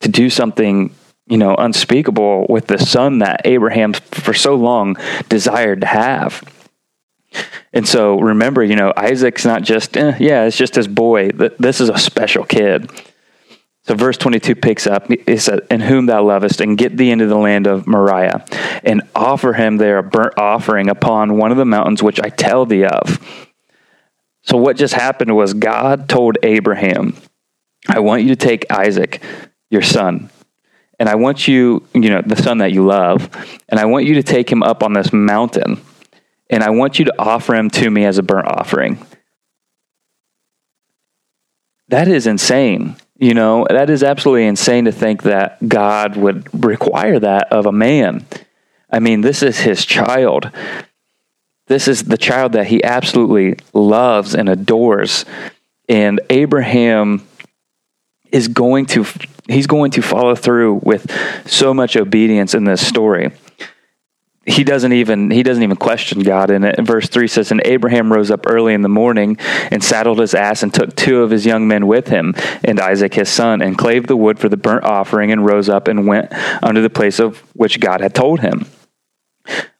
to 0.00 0.08
do 0.08 0.30
something 0.30 0.94
you 1.26 1.36
know 1.36 1.54
unspeakable 1.56 2.46
with 2.48 2.68
the 2.68 2.78
son 2.78 3.18
that 3.18 3.42
Abraham 3.44 3.92
for 3.92 4.32
so 4.32 4.54
long 4.54 4.96
desired 5.28 5.82
to 5.82 5.86
have. 5.86 6.42
And 7.72 7.86
so 7.86 8.18
remember, 8.18 8.62
you 8.62 8.76
know, 8.76 8.92
Isaac's 8.96 9.44
not 9.44 9.62
just, 9.62 9.96
eh, 9.96 10.16
yeah, 10.18 10.44
it's 10.44 10.56
just 10.56 10.74
his 10.74 10.88
boy. 10.88 11.30
This 11.30 11.80
is 11.80 11.88
a 11.88 11.98
special 11.98 12.44
kid. 12.44 12.90
So 13.88 13.94
verse 13.94 14.18
22 14.18 14.54
picks 14.54 14.86
up, 14.86 15.10
it 15.10 15.40
says, 15.40 15.60
In 15.70 15.80
whom 15.80 16.06
thou 16.06 16.22
lovest, 16.22 16.60
and 16.60 16.76
get 16.76 16.96
thee 16.96 17.10
into 17.10 17.26
the 17.26 17.38
land 17.38 17.66
of 17.66 17.86
Moriah, 17.86 18.44
and 18.84 19.02
offer 19.14 19.54
him 19.54 19.78
there 19.78 19.96
a 19.96 20.02
burnt 20.02 20.34
offering 20.36 20.90
upon 20.90 21.38
one 21.38 21.50
of 21.50 21.56
the 21.56 21.64
mountains 21.64 22.02
which 22.02 22.20
I 22.20 22.28
tell 22.28 22.66
thee 22.66 22.84
of. 22.84 23.18
So 24.42 24.58
what 24.58 24.76
just 24.76 24.92
happened 24.92 25.34
was 25.34 25.54
God 25.54 26.08
told 26.08 26.36
Abraham, 26.42 27.16
I 27.88 28.00
want 28.00 28.22
you 28.22 28.28
to 28.28 28.36
take 28.36 28.70
Isaac, 28.70 29.22
your 29.70 29.82
son, 29.82 30.28
and 30.98 31.08
I 31.08 31.14
want 31.14 31.48
you, 31.48 31.86
you 31.94 32.10
know, 32.10 32.20
the 32.20 32.36
son 32.36 32.58
that 32.58 32.72
you 32.72 32.84
love, 32.84 33.30
and 33.70 33.80
I 33.80 33.86
want 33.86 34.04
you 34.04 34.14
to 34.14 34.22
take 34.22 34.50
him 34.50 34.62
up 34.62 34.82
on 34.82 34.92
this 34.92 35.14
mountain, 35.14 35.80
and 36.50 36.62
I 36.62 36.70
want 36.70 36.98
you 36.98 37.04
to 37.06 37.14
offer 37.18 37.54
him 37.54 37.70
to 37.70 37.90
me 37.90 38.04
as 38.04 38.18
a 38.18 38.22
burnt 38.22 38.48
offering. 38.48 39.04
That 41.88 42.08
is 42.08 42.26
insane. 42.26 42.96
You 43.18 43.34
know, 43.34 43.66
that 43.68 43.90
is 43.90 44.02
absolutely 44.02 44.46
insane 44.46 44.84
to 44.84 44.92
think 44.92 45.24
that 45.24 45.66
God 45.66 46.16
would 46.16 46.64
require 46.64 47.18
that 47.18 47.52
of 47.52 47.66
a 47.66 47.72
man. 47.72 48.26
I 48.90 49.00
mean, 49.00 49.22
this 49.22 49.42
is 49.42 49.58
his 49.58 49.84
child. 49.84 50.50
This 51.66 51.88
is 51.88 52.04
the 52.04 52.16
child 52.16 52.52
that 52.52 52.68
he 52.68 52.82
absolutely 52.84 53.58
loves 53.72 54.34
and 54.34 54.48
adores. 54.48 55.24
And 55.88 56.20
Abraham 56.30 57.26
is 58.30 58.48
going 58.48 58.86
to 58.86 59.04
he's 59.48 59.66
going 59.66 59.90
to 59.92 60.02
follow 60.02 60.34
through 60.34 60.80
with 60.82 61.10
so 61.46 61.72
much 61.72 61.96
obedience 61.96 62.54
in 62.54 62.64
this 62.64 62.86
story 62.86 63.32
he 64.48 64.64
doesn't 64.64 64.92
even 64.92 65.30
he 65.30 65.42
doesn't 65.42 65.62
even 65.62 65.76
question 65.76 66.20
God 66.20 66.50
in 66.50 66.64
it. 66.64 66.80
Verse 66.80 67.08
three 67.08 67.28
says, 67.28 67.50
"And 67.50 67.60
Abraham 67.64 68.12
rose 68.12 68.30
up 68.30 68.46
early 68.46 68.74
in 68.74 68.82
the 68.82 68.88
morning 68.88 69.36
and 69.70 69.84
saddled 69.84 70.18
his 70.18 70.34
ass 70.34 70.62
and 70.62 70.72
took 70.72 70.96
two 70.96 71.22
of 71.22 71.30
his 71.30 71.44
young 71.44 71.68
men 71.68 71.86
with 71.86 72.08
him 72.08 72.34
and 72.64 72.80
Isaac 72.80 73.14
his 73.14 73.28
son 73.28 73.60
and 73.60 73.76
clave 73.76 74.06
the 74.06 74.16
wood 74.16 74.38
for 74.38 74.48
the 74.48 74.56
burnt 74.56 74.84
offering 74.84 75.30
and 75.30 75.44
rose 75.44 75.68
up 75.68 75.86
and 75.86 76.06
went 76.06 76.32
unto 76.62 76.80
the 76.80 76.90
place 76.90 77.18
of 77.18 77.38
which 77.54 77.80
God 77.80 78.00
had 78.00 78.14
told 78.14 78.40
him." 78.40 78.66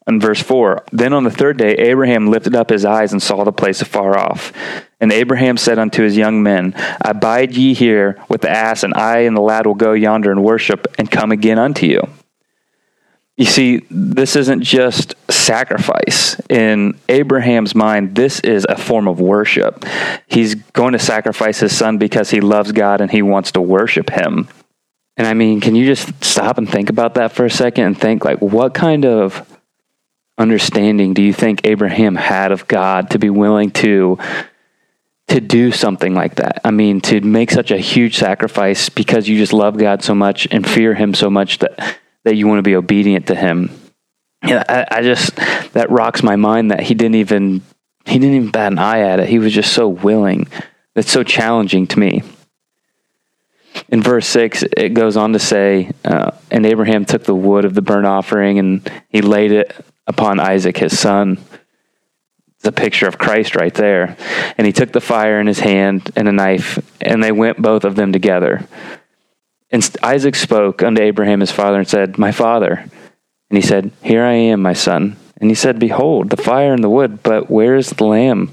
In 0.07 0.21
verse 0.21 0.41
4, 0.41 0.85
then 0.91 1.13
on 1.13 1.25
the 1.25 1.31
third 1.31 1.59
day, 1.59 1.75
Abraham 1.75 2.31
lifted 2.31 2.57
up 2.57 2.71
his 2.71 2.87
eyes 2.87 3.13
and 3.13 3.23
saw 3.23 3.45
the 3.45 3.53
place 3.53 3.83
afar 3.83 4.17
off. 4.17 4.55
And 5.01 5.13
Abraham 5.13 5.59
said 5.59 5.79
unto 5.79 6.03
his 6.03 6.17
young 6.17 6.43
men, 6.43 6.75
Abide 7.03 7.55
ye 7.55 7.75
here 7.75 8.17
with 8.27 8.41
the 8.41 8.51
ass, 8.51 8.83
and 8.83 8.95
I 8.95 9.19
and 9.19 9.37
the 9.37 9.43
lad 9.43 9.67
will 9.67 9.75
go 9.75 9.93
yonder 9.93 10.33
and 10.33 10.43
worship, 10.43 10.87
and 10.99 11.11
come 11.11 11.31
again 11.31 11.59
unto 11.59 11.85
you. 11.85 12.09
You 13.38 13.47
see, 13.47 13.87
this 13.88 14.35
isn't 14.35 14.62
just 14.62 15.14
sacrifice. 15.30 16.40
In 16.50 16.99
Abraham's 17.09 17.73
mind, 17.73 18.16
this 18.16 18.40
is 18.40 18.66
a 18.68 18.76
form 18.76 19.07
of 19.07 19.21
worship. 19.21 19.85
He's 20.26 20.57
going 20.57 20.92
to 20.92 20.99
sacrifice 20.99 21.61
his 21.61 21.75
son 21.75 21.99
because 21.99 22.30
he 22.30 22.40
loves 22.40 22.73
God 22.73 23.00
and 23.00 23.09
he 23.09 23.23
wants 23.23 23.52
to 23.52 23.61
worship 23.61 24.11
him. 24.11 24.49
And 25.16 25.25
I 25.25 25.35
mean, 25.35 25.61
can 25.61 25.76
you 25.76 25.87
just 25.87 26.25
stop 26.25 26.59
and 26.59 26.68
think 26.68 26.90
about 26.90 27.14
that 27.14 27.30
for 27.30 27.45
a 27.45 27.50
second 27.50 27.85
and 27.85 27.99
think, 27.99 28.25
like, 28.25 28.42
what 28.42 28.75
kind 28.75 29.04
of 29.04 29.49
understanding 30.37 31.14
do 31.14 31.23
you 31.23 31.33
think 31.33 31.61
Abraham 31.64 32.16
had 32.16 32.50
of 32.50 32.66
God 32.66 33.11
to 33.11 33.21
be 33.21 33.30
willing 33.30 33.71
to 33.73 34.18
to 35.28 35.42
do 35.42 35.71
something 35.71 36.14
like 36.14 36.37
that. 36.37 36.59
I 36.64 36.71
mean, 36.71 37.02
to 37.02 37.21
make 37.21 37.50
such 37.50 37.71
a 37.71 37.76
huge 37.76 38.16
sacrifice 38.16 38.88
because 38.88 39.28
you 39.28 39.37
just 39.37 39.52
love 39.52 39.76
God 39.76 40.02
so 40.02 40.14
much 40.14 40.49
and 40.50 40.66
fear 40.66 40.95
him 40.95 41.12
so 41.12 41.28
much 41.28 41.59
that 41.59 41.99
that 42.29 42.37
you 42.37 42.47
want 42.47 42.59
to 42.59 42.63
be 42.63 42.77
obedient 42.77 43.29
to 43.29 43.35
him. 43.35 43.71
I, 44.43 44.87
I 44.91 45.03
just 45.03 45.35
that 45.73 45.91
rocks 45.91 46.23
my 46.23 46.37
mind 46.37 46.71
that 46.71 46.83
he 46.83 46.95
didn't 46.95 47.17
even 47.17 47.63
he 48.05 48.19
didn't 48.19 48.37
even 48.37 48.51
bat 48.51 48.73
an 48.73 48.79
eye 48.79 49.01
at 49.01 49.19
it. 49.19 49.29
He 49.29 49.39
was 49.39 49.53
just 49.53 49.73
so 49.73 49.89
willing. 49.89 50.47
That's 50.95 51.11
so 51.11 51.23
challenging 51.23 51.87
to 51.89 51.99
me. 51.99 52.23
In 53.89 54.03
verse 54.03 54.27
6, 54.27 54.65
it 54.77 54.95
goes 54.95 55.17
on 55.17 55.33
to 55.35 55.39
say, 55.39 55.93
uh, 56.05 56.33
And 56.51 56.67
Abraham 56.67 57.05
took 57.05 57.25
the 57.25 57.35
wood 57.35 57.65
of 57.65 57.75
the 57.75 57.83
burnt 57.83 58.07
offering 58.07 58.59
and 58.59 58.91
he 59.09 59.21
laid 59.21 59.53
it 59.53 59.75
upon 60.07 60.41
Isaac 60.41 60.77
his 60.77 60.99
son. 60.99 61.39
It's 62.57 62.67
a 62.67 62.73
picture 62.73 63.07
of 63.07 63.19
Christ 63.19 63.55
right 63.55 63.75
there. 63.75 64.17
And 64.57 64.67
he 64.67 64.73
took 64.73 64.93
the 64.93 65.01
fire 65.01 65.41
in 65.41 65.47
his 65.47 65.61
hand 65.61 66.11
and 66.17 66.27
a 66.29 66.33
knife, 66.33 66.79
and 67.01 67.23
they 67.23 67.31
went 67.31 67.63
both 67.63 67.85
of 67.85 67.95
them 67.95 68.13
together. 68.13 68.67
And 69.71 69.97
Isaac 70.03 70.35
spoke 70.35 70.83
unto 70.83 71.03
Abraham 71.03 71.41
his 71.41 71.51
father 71.51 71.79
and 71.79 71.89
said, 71.89 72.19
My 72.19 72.33
father. 72.33 72.85
And 73.51 73.57
he 73.57 73.63
said, 73.63 73.91
Here 74.03 74.25
I 74.25 74.33
am, 74.33 74.63
my 74.63 74.73
son. 74.73 75.17
And 75.41 75.51
he 75.51 75.55
said, 75.55 75.79
Behold, 75.79 76.31
the 76.31 76.37
fire 76.37 76.73
and 76.73 76.83
the 76.83 76.91
wood, 76.91 77.23
but 77.23 77.51
where 77.51 77.77
is 77.77 77.91
the 77.91 78.05
lamb 78.05 78.53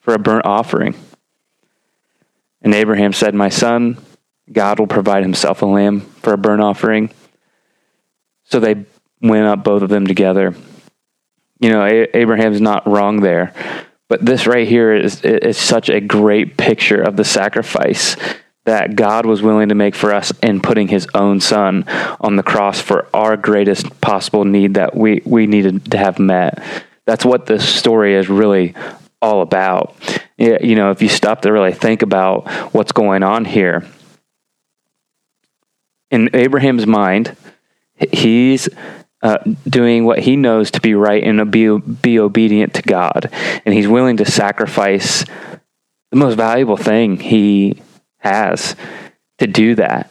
for 0.00 0.14
a 0.14 0.18
burnt 0.18 0.46
offering? 0.46 0.94
And 2.62 2.74
Abraham 2.74 3.12
said, 3.12 3.34
My 3.34 3.50
son, 3.50 3.98
God 4.50 4.78
will 4.78 4.86
provide 4.86 5.22
himself 5.22 5.62
a 5.62 5.66
lamb 5.66 6.00
for 6.00 6.32
a 6.32 6.38
burnt 6.38 6.62
offering. 6.62 7.10
So 8.44 8.58
they 8.58 8.86
went 9.20 9.46
up, 9.46 9.62
both 9.62 9.82
of 9.82 9.90
them 9.90 10.06
together. 10.06 10.54
You 11.60 11.70
know, 11.70 11.84
Abraham's 12.14 12.60
not 12.60 12.86
wrong 12.86 13.20
there. 13.20 13.52
But 14.08 14.24
this 14.24 14.46
right 14.46 14.66
here 14.66 14.94
is, 14.94 15.22
is 15.22 15.58
such 15.58 15.90
a 15.90 16.00
great 16.00 16.56
picture 16.56 17.02
of 17.02 17.16
the 17.16 17.24
sacrifice 17.24 18.16
that 18.68 18.96
God 18.96 19.24
was 19.24 19.40
willing 19.40 19.70
to 19.70 19.74
make 19.74 19.94
for 19.94 20.12
us 20.12 20.30
in 20.42 20.60
putting 20.60 20.88
his 20.88 21.08
own 21.14 21.40
son 21.40 21.86
on 22.20 22.36
the 22.36 22.42
cross 22.42 22.78
for 22.78 23.08
our 23.14 23.34
greatest 23.34 23.98
possible 24.02 24.44
need 24.44 24.74
that 24.74 24.94
we, 24.94 25.22
we 25.24 25.46
needed 25.46 25.90
to 25.90 25.96
have 25.96 26.18
met. 26.18 26.62
That's 27.06 27.24
what 27.24 27.46
this 27.46 27.66
story 27.66 28.14
is 28.14 28.28
really 28.28 28.74
all 29.22 29.40
about. 29.40 29.94
You 30.36 30.74
know, 30.74 30.90
if 30.90 31.00
you 31.00 31.08
stop 31.08 31.40
to 31.42 31.52
really 31.52 31.72
think 31.72 32.02
about 32.02 32.46
what's 32.74 32.92
going 32.92 33.22
on 33.22 33.46
here, 33.46 33.86
in 36.10 36.28
Abraham's 36.34 36.86
mind, 36.86 37.34
he's 38.12 38.68
uh, 39.22 39.38
doing 39.66 40.04
what 40.04 40.18
he 40.18 40.36
knows 40.36 40.70
to 40.72 40.80
be 40.82 40.92
right 40.92 41.24
and 41.24 41.50
be, 41.50 41.74
be 41.78 42.18
obedient 42.18 42.74
to 42.74 42.82
God. 42.82 43.30
And 43.64 43.74
he's 43.74 43.88
willing 43.88 44.18
to 44.18 44.30
sacrifice 44.30 45.24
the 46.10 46.18
most 46.18 46.34
valuable 46.34 46.76
thing 46.76 47.18
he 47.18 47.80
has 48.18 48.76
to 49.38 49.46
do 49.46 49.74
that. 49.76 50.10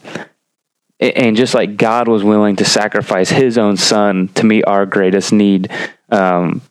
And 0.99 1.35
just 1.35 1.53
like 1.53 1.77
God 1.77 2.07
was 2.07 2.23
willing 2.23 2.55
to 2.55 2.65
sacrifice 2.65 3.29
his 3.29 3.57
own 3.57 3.77
son 3.77 4.29
to 4.29 4.45
meet 4.45 4.63
our 4.63 4.85
greatest 4.85 5.31
need, 5.31 5.69
um, 6.09 6.61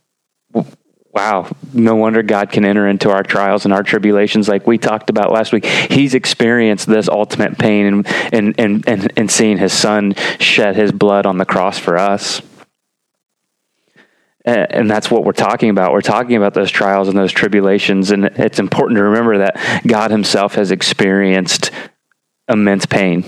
wow, 1.12 1.48
no 1.72 1.94
wonder 1.94 2.22
God 2.22 2.50
can 2.50 2.64
enter 2.64 2.88
into 2.88 3.10
our 3.10 3.22
trials 3.22 3.64
and 3.64 3.72
our 3.72 3.84
tribulations 3.84 4.48
like 4.48 4.66
we 4.66 4.78
talked 4.78 5.10
about 5.10 5.30
last 5.30 5.52
week. 5.52 5.64
He's 5.64 6.14
experienced 6.14 6.88
this 6.88 7.08
ultimate 7.08 7.56
pain 7.56 7.86
and, 7.86 8.06
and, 8.32 8.54
and, 8.58 8.88
and, 8.88 9.12
and 9.16 9.30
seeing 9.30 9.58
his 9.58 9.72
son 9.72 10.14
shed 10.40 10.74
his 10.74 10.90
blood 10.90 11.24
on 11.24 11.38
the 11.38 11.46
cross 11.46 11.78
for 11.78 11.96
us 11.96 12.42
and 14.46 14.88
that's 14.88 15.10
what 15.10 15.24
we're 15.24 15.32
talking 15.32 15.70
about. 15.70 15.92
We're 15.92 16.00
talking 16.00 16.36
about 16.36 16.54
those 16.54 16.70
trials 16.70 17.08
and 17.08 17.18
those 17.18 17.32
tribulations, 17.32 18.12
and 18.12 18.24
it's 18.24 18.58
important 18.58 18.96
to 18.96 19.04
remember 19.04 19.38
that 19.38 19.82
God 19.86 20.10
Himself 20.10 20.54
has 20.54 20.70
experienced 20.70 21.70
immense 22.48 22.86
pain. 22.86 23.24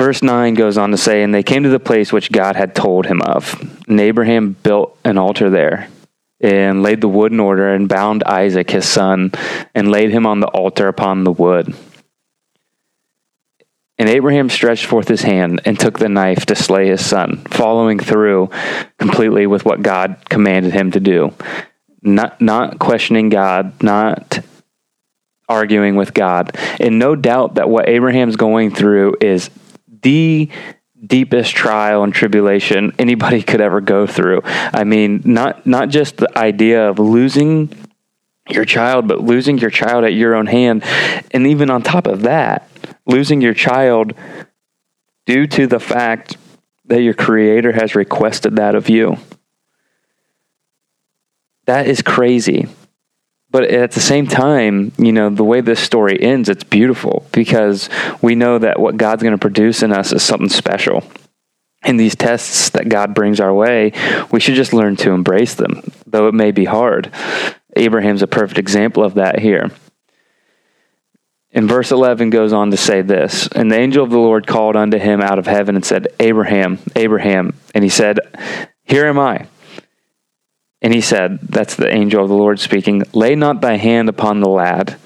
Verse 0.00 0.22
9 0.22 0.54
goes 0.54 0.78
on 0.78 0.92
to 0.92 0.96
say, 0.96 1.22
And 1.22 1.34
they 1.34 1.42
came 1.42 1.64
to 1.64 1.68
the 1.68 1.78
place 1.78 2.10
which 2.10 2.32
God 2.32 2.56
had 2.56 2.74
told 2.74 3.04
him 3.04 3.20
of. 3.20 3.54
And 3.86 4.00
Abraham 4.00 4.52
built 4.62 4.96
an 5.04 5.18
altar 5.18 5.50
there, 5.50 5.90
and 6.40 6.82
laid 6.82 7.02
the 7.02 7.08
wood 7.08 7.32
in 7.32 7.40
order, 7.40 7.74
and 7.74 7.86
bound 7.86 8.22
Isaac 8.24 8.70
his 8.70 8.88
son, 8.88 9.32
and 9.74 9.90
laid 9.90 10.10
him 10.10 10.26
on 10.26 10.40
the 10.40 10.46
altar 10.46 10.88
upon 10.88 11.24
the 11.24 11.32
wood. 11.32 11.74
And 14.00 14.08
Abraham 14.08 14.48
stretched 14.48 14.86
forth 14.86 15.08
his 15.08 15.20
hand 15.20 15.60
and 15.66 15.78
took 15.78 15.98
the 15.98 16.08
knife 16.08 16.46
to 16.46 16.54
slay 16.56 16.88
his 16.88 17.04
son, 17.04 17.36
following 17.50 17.98
through 17.98 18.48
completely 18.98 19.46
with 19.46 19.66
what 19.66 19.82
God 19.82 20.16
commanded 20.30 20.72
him 20.72 20.90
to 20.92 21.00
do. 21.00 21.34
Not, 22.00 22.40
not 22.40 22.78
questioning 22.78 23.28
God, 23.28 23.82
not 23.82 24.40
arguing 25.50 25.96
with 25.96 26.14
God. 26.14 26.56
And 26.80 26.98
no 26.98 27.14
doubt 27.14 27.56
that 27.56 27.68
what 27.68 27.90
Abraham's 27.90 28.36
going 28.36 28.74
through 28.74 29.16
is 29.20 29.50
the 30.00 30.48
deepest 31.06 31.54
trial 31.54 32.02
and 32.02 32.14
tribulation 32.14 32.94
anybody 32.98 33.42
could 33.50 33.60
ever 33.60 33.82
go 33.82 34.06
through. 34.06 34.40
I 34.44 34.84
mean, 34.84 35.20
not 35.26 35.66
not 35.66 35.90
just 35.90 36.16
the 36.16 36.38
idea 36.38 36.88
of 36.88 36.98
losing 36.98 37.68
your 38.48 38.64
child, 38.64 39.08
but 39.08 39.20
losing 39.20 39.58
your 39.58 39.68
child 39.68 40.04
at 40.04 40.14
your 40.14 40.34
own 40.34 40.46
hand. 40.46 40.84
And 41.32 41.46
even 41.46 41.68
on 41.68 41.82
top 41.82 42.06
of 42.06 42.22
that, 42.22 42.66
losing 43.10 43.40
your 43.40 43.54
child 43.54 44.14
due 45.26 45.46
to 45.46 45.66
the 45.66 45.80
fact 45.80 46.36
that 46.86 47.02
your 47.02 47.14
creator 47.14 47.72
has 47.72 47.94
requested 47.94 48.56
that 48.56 48.74
of 48.74 48.88
you. 48.88 49.16
That 51.66 51.86
is 51.86 52.02
crazy. 52.02 52.68
But 53.50 53.64
at 53.64 53.92
the 53.92 54.00
same 54.00 54.26
time, 54.26 54.92
you 54.96 55.12
know, 55.12 55.28
the 55.28 55.44
way 55.44 55.60
this 55.60 55.80
story 55.80 56.20
ends, 56.20 56.48
it's 56.48 56.64
beautiful 56.64 57.26
because 57.32 57.88
we 58.22 58.34
know 58.36 58.58
that 58.58 58.78
what 58.78 58.96
God's 58.96 59.22
going 59.22 59.34
to 59.34 59.38
produce 59.38 59.82
in 59.82 59.92
us 59.92 60.12
is 60.12 60.22
something 60.22 60.48
special. 60.48 61.02
And 61.82 61.98
these 61.98 62.14
tests 62.14 62.70
that 62.70 62.88
God 62.88 63.14
brings 63.14 63.40
our 63.40 63.52
way, 63.52 63.92
we 64.30 64.38
should 64.38 64.54
just 64.54 64.72
learn 64.72 64.96
to 64.96 65.10
embrace 65.10 65.54
them, 65.54 65.82
though 66.06 66.28
it 66.28 66.34
may 66.34 66.52
be 66.52 66.64
hard. 66.64 67.12
Abraham's 67.74 68.22
a 68.22 68.26
perfect 68.26 68.58
example 68.58 69.02
of 69.02 69.14
that 69.14 69.38
here. 69.38 69.70
And 71.52 71.68
verse 71.68 71.90
11 71.90 72.30
goes 72.30 72.52
on 72.52 72.70
to 72.70 72.76
say 72.76 73.02
this 73.02 73.48
And 73.48 73.70
the 73.70 73.78
angel 73.78 74.04
of 74.04 74.10
the 74.10 74.18
Lord 74.18 74.46
called 74.46 74.76
unto 74.76 74.98
him 74.98 75.20
out 75.20 75.38
of 75.38 75.46
heaven 75.46 75.76
and 75.76 75.84
said, 75.84 76.08
Abraham, 76.20 76.78
Abraham. 76.94 77.54
And 77.74 77.82
he 77.82 77.90
said, 77.90 78.20
Here 78.84 79.06
am 79.06 79.18
I. 79.18 79.46
And 80.82 80.94
he 80.94 81.00
said, 81.00 81.40
That's 81.42 81.74
the 81.74 81.92
angel 81.92 82.22
of 82.22 82.28
the 82.28 82.36
Lord 82.36 82.60
speaking, 82.60 83.02
Lay 83.12 83.34
not 83.34 83.60
thy 83.60 83.76
hand 83.76 84.08
upon 84.08 84.40
the 84.40 84.48
lad, 84.48 84.96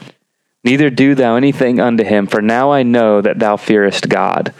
Neither 0.65 0.89
do 0.89 1.15
thou 1.15 1.37
anything 1.37 1.79
unto 1.79 2.03
him, 2.03 2.27
for 2.27 2.41
now 2.41 2.73
I 2.73 2.83
know 2.83 3.21
that 3.21 3.39
thou 3.39 3.57
fearest 3.59 4.09
God, 4.09 4.55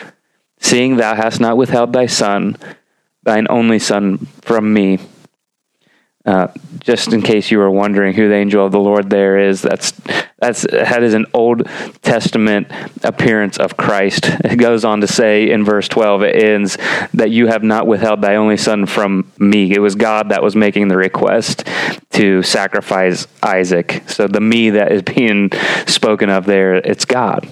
seeing 0.61 0.97
thou 0.97 1.15
hast 1.15 1.41
not 1.41 1.57
withheld 1.57 1.95
thy 1.95 2.07
son, 2.07 2.59
thine 3.23 3.47
only 3.49 3.79
son, 3.79 4.19
from 4.43 4.73
me. 4.73 4.99
Uh, 6.27 6.49
just 6.81 7.13
in 7.13 7.21
case 7.21 7.51
you 7.51 7.59
were 7.59 7.71
wondering 7.71 8.15
who 8.15 8.31
the 8.31 8.35
angel 8.35 8.65
of 8.65 8.73
the 8.73 8.81
Lord 8.81 9.11
there 9.11 9.39
is, 9.39 9.61
that's 9.61 9.93
that's 10.39 10.63
that 10.63 11.03
is 11.03 11.13
an 11.13 11.27
Old 11.35 11.67
Testament 12.01 12.69
appearance 13.03 13.59
of 13.59 13.77
Christ. 13.77 14.25
It 14.43 14.57
goes 14.57 14.87
on 14.87 15.03
to 15.03 15.07
say 15.07 15.51
in 15.51 15.67
verse 15.67 15.87
twelve, 15.87 16.23
it 16.23 16.35
ends 16.35 16.79
that 17.13 17.31
you 17.31 17.49
have 17.49 17.63
not 17.63 17.87
withheld 17.87 18.23
thy 18.23 18.37
only 18.37 18.57
son 18.57 18.87
from 18.87 19.31
me. 19.39 19.75
It 19.75 19.81
was 19.81 19.97
God 19.97 20.31
that 20.31 20.43
was 20.43 20.57
making 20.57 20.89
the 20.89 20.97
request 20.97 21.69
to 22.13 22.43
sacrifice 22.43 23.27
Isaac. 23.43 24.05
So 24.07 24.27
the 24.27 24.41
me 24.41 24.71
that 24.71 24.93
is 24.93 25.03
being 25.03 25.51
spoken 25.87 26.31
of 26.31 26.47
there, 26.47 26.75
it's 26.77 27.05
God. 27.05 27.47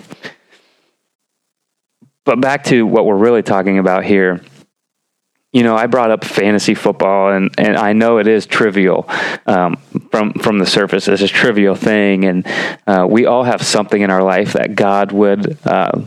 But 2.24 2.40
back 2.40 2.64
to 2.64 2.86
what 2.86 3.04
we're 3.04 3.16
really 3.16 3.42
talking 3.42 3.78
about 3.78 4.04
here 4.04 4.40
you 5.52 5.62
know, 5.62 5.76
I 5.76 5.86
brought 5.86 6.10
up 6.10 6.24
fantasy 6.24 6.74
football, 6.74 7.32
and, 7.32 7.54
and 7.58 7.76
I 7.76 7.92
know 7.92 8.18
it 8.18 8.26
is 8.26 8.46
trivial 8.46 9.06
um, 9.46 9.76
from 10.10 10.32
from 10.34 10.58
the 10.58 10.66
surface. 10.66 11.08
It's 11.08 11.20
a 11.20 11.28
trivial 11.28 11.74
thing, 11.74 12.24
and 12.24 12.46
uh, 12.86 13.06
we 13.08 13.26
all 13.26 13.44
have 13.44 13.62
something 13.62 14.00
in 14.00 14.10
our 14.10 14.22
life 14.22 14.54
that 14.54 14.74
God 14.74 15.12
would 15.12 15.58
uh, 15.66 16.02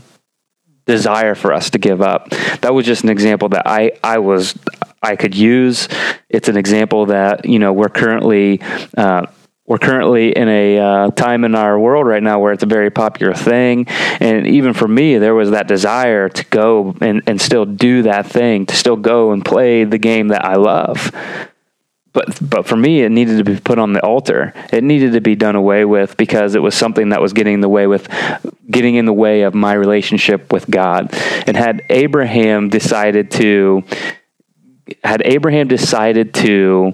desire 0.85 1.35
for 1.35 1.53
us 1.53 1.69
to 1.71 1.77
give 1.77 2.01
up. 2.01 2.29
That 2.61 2.73
was 2.73 2.87
just 2.87 3.03
an 3.03 3.09
example 3.09 3.49
that 3.49 3.67
I 3.67 3.91
I 4.03 4.17
was 4.17 4.57
I 5.03 5.15
could 5.15 5.35
use. 5.35 5.87
It's 6.27 6.49
an 6.49 6.57
example 6.57 7.07
that 7.07 7.45
you 7.45 7.59
know 7.59 7.71
we're 7.71 7.89
currently. 7.89 8.61
Uh, 8.97 9.27
we're 9.67 9.79
currently 9.79 10.31
in 10.31 10.47
a 10.47 10.77
uh, 10.77 11.11
time 11.11 11.43
in 11.43 11.55
our 11.55 11.79
world 11.79 12.05
right 12.05 12.21
now 12.21 12.39
where 12.39 12.53
it's 12.53 12.63
a 12.63 12.67
very 12.67 12.91
popular 12.91 13.33
thing. 13.33 13.87
And 14.19 14.45
even 14.45 14.73
for 14.73 14.87
me, 14.87 15.17
there 15.17 15.33
was 15.33 15.51
that 15.51 15.67
desire 15.67 16.29
to 16.29 16.45
go 16.45 16.95
and, 17.01 17.23
and 17.25 17.41
still 17.41 17.65
do 17.65 18.03
that 18.03 18.27
thing, 18.27 18.67
to 18.67 18.75
still 18.75 18.95
go 18.95 19.31
and 19.31 19.43
play 19.43 19.83
the 19.83 19.97
game 19.97 20.27
that 20.27 20.45
I 20.45 20.55
love. 20.55 21.11
But, 22.13 22.37
but 22.47 22.65
for 22.65 22.77
me, 22.77 23.01
it 23.01 23.11
needed 23.11 23.39
to 23.39 23.43
be 23.43 23.59
put 23.59 23.77
on 23.77 23.91
the 23.91 24.01
altar. 24.01 24.53
It 24.71 24.83
needed 24.83 25.13
to 25.13 25.21
be 25.21 25.35
done 25.35 25.55
away 25.55 25.83
with 25.83 26.15
because 26.15 26.55
it 26.55 26.61
was 26.61 26.73
something 26.73 27.09
that 27.09 27.19
was 27.19 27.33
getting 27.33 27.55
in 27.55 27.61
the 27.61 27.67
way 27.67 27.87
with 27.87 28.07
getting 28.69 28.95
in 28.95 29.05
the 29.05 29.13
way 29.13 29.41
of 29.41 29.53
my 29.53 29.73
relationship 29.73 30.53
with 30.53 30.69
God. 30.69 31.09
And 31.45 31.57
had 31.57 31.83
Abraham 31.89 32.69
decided 32.69 33.31
to 33.31 33.83
had 35.03 35.23
Abraham 35.25 35.67
decided 35.67 36.33
to 36.35 36.93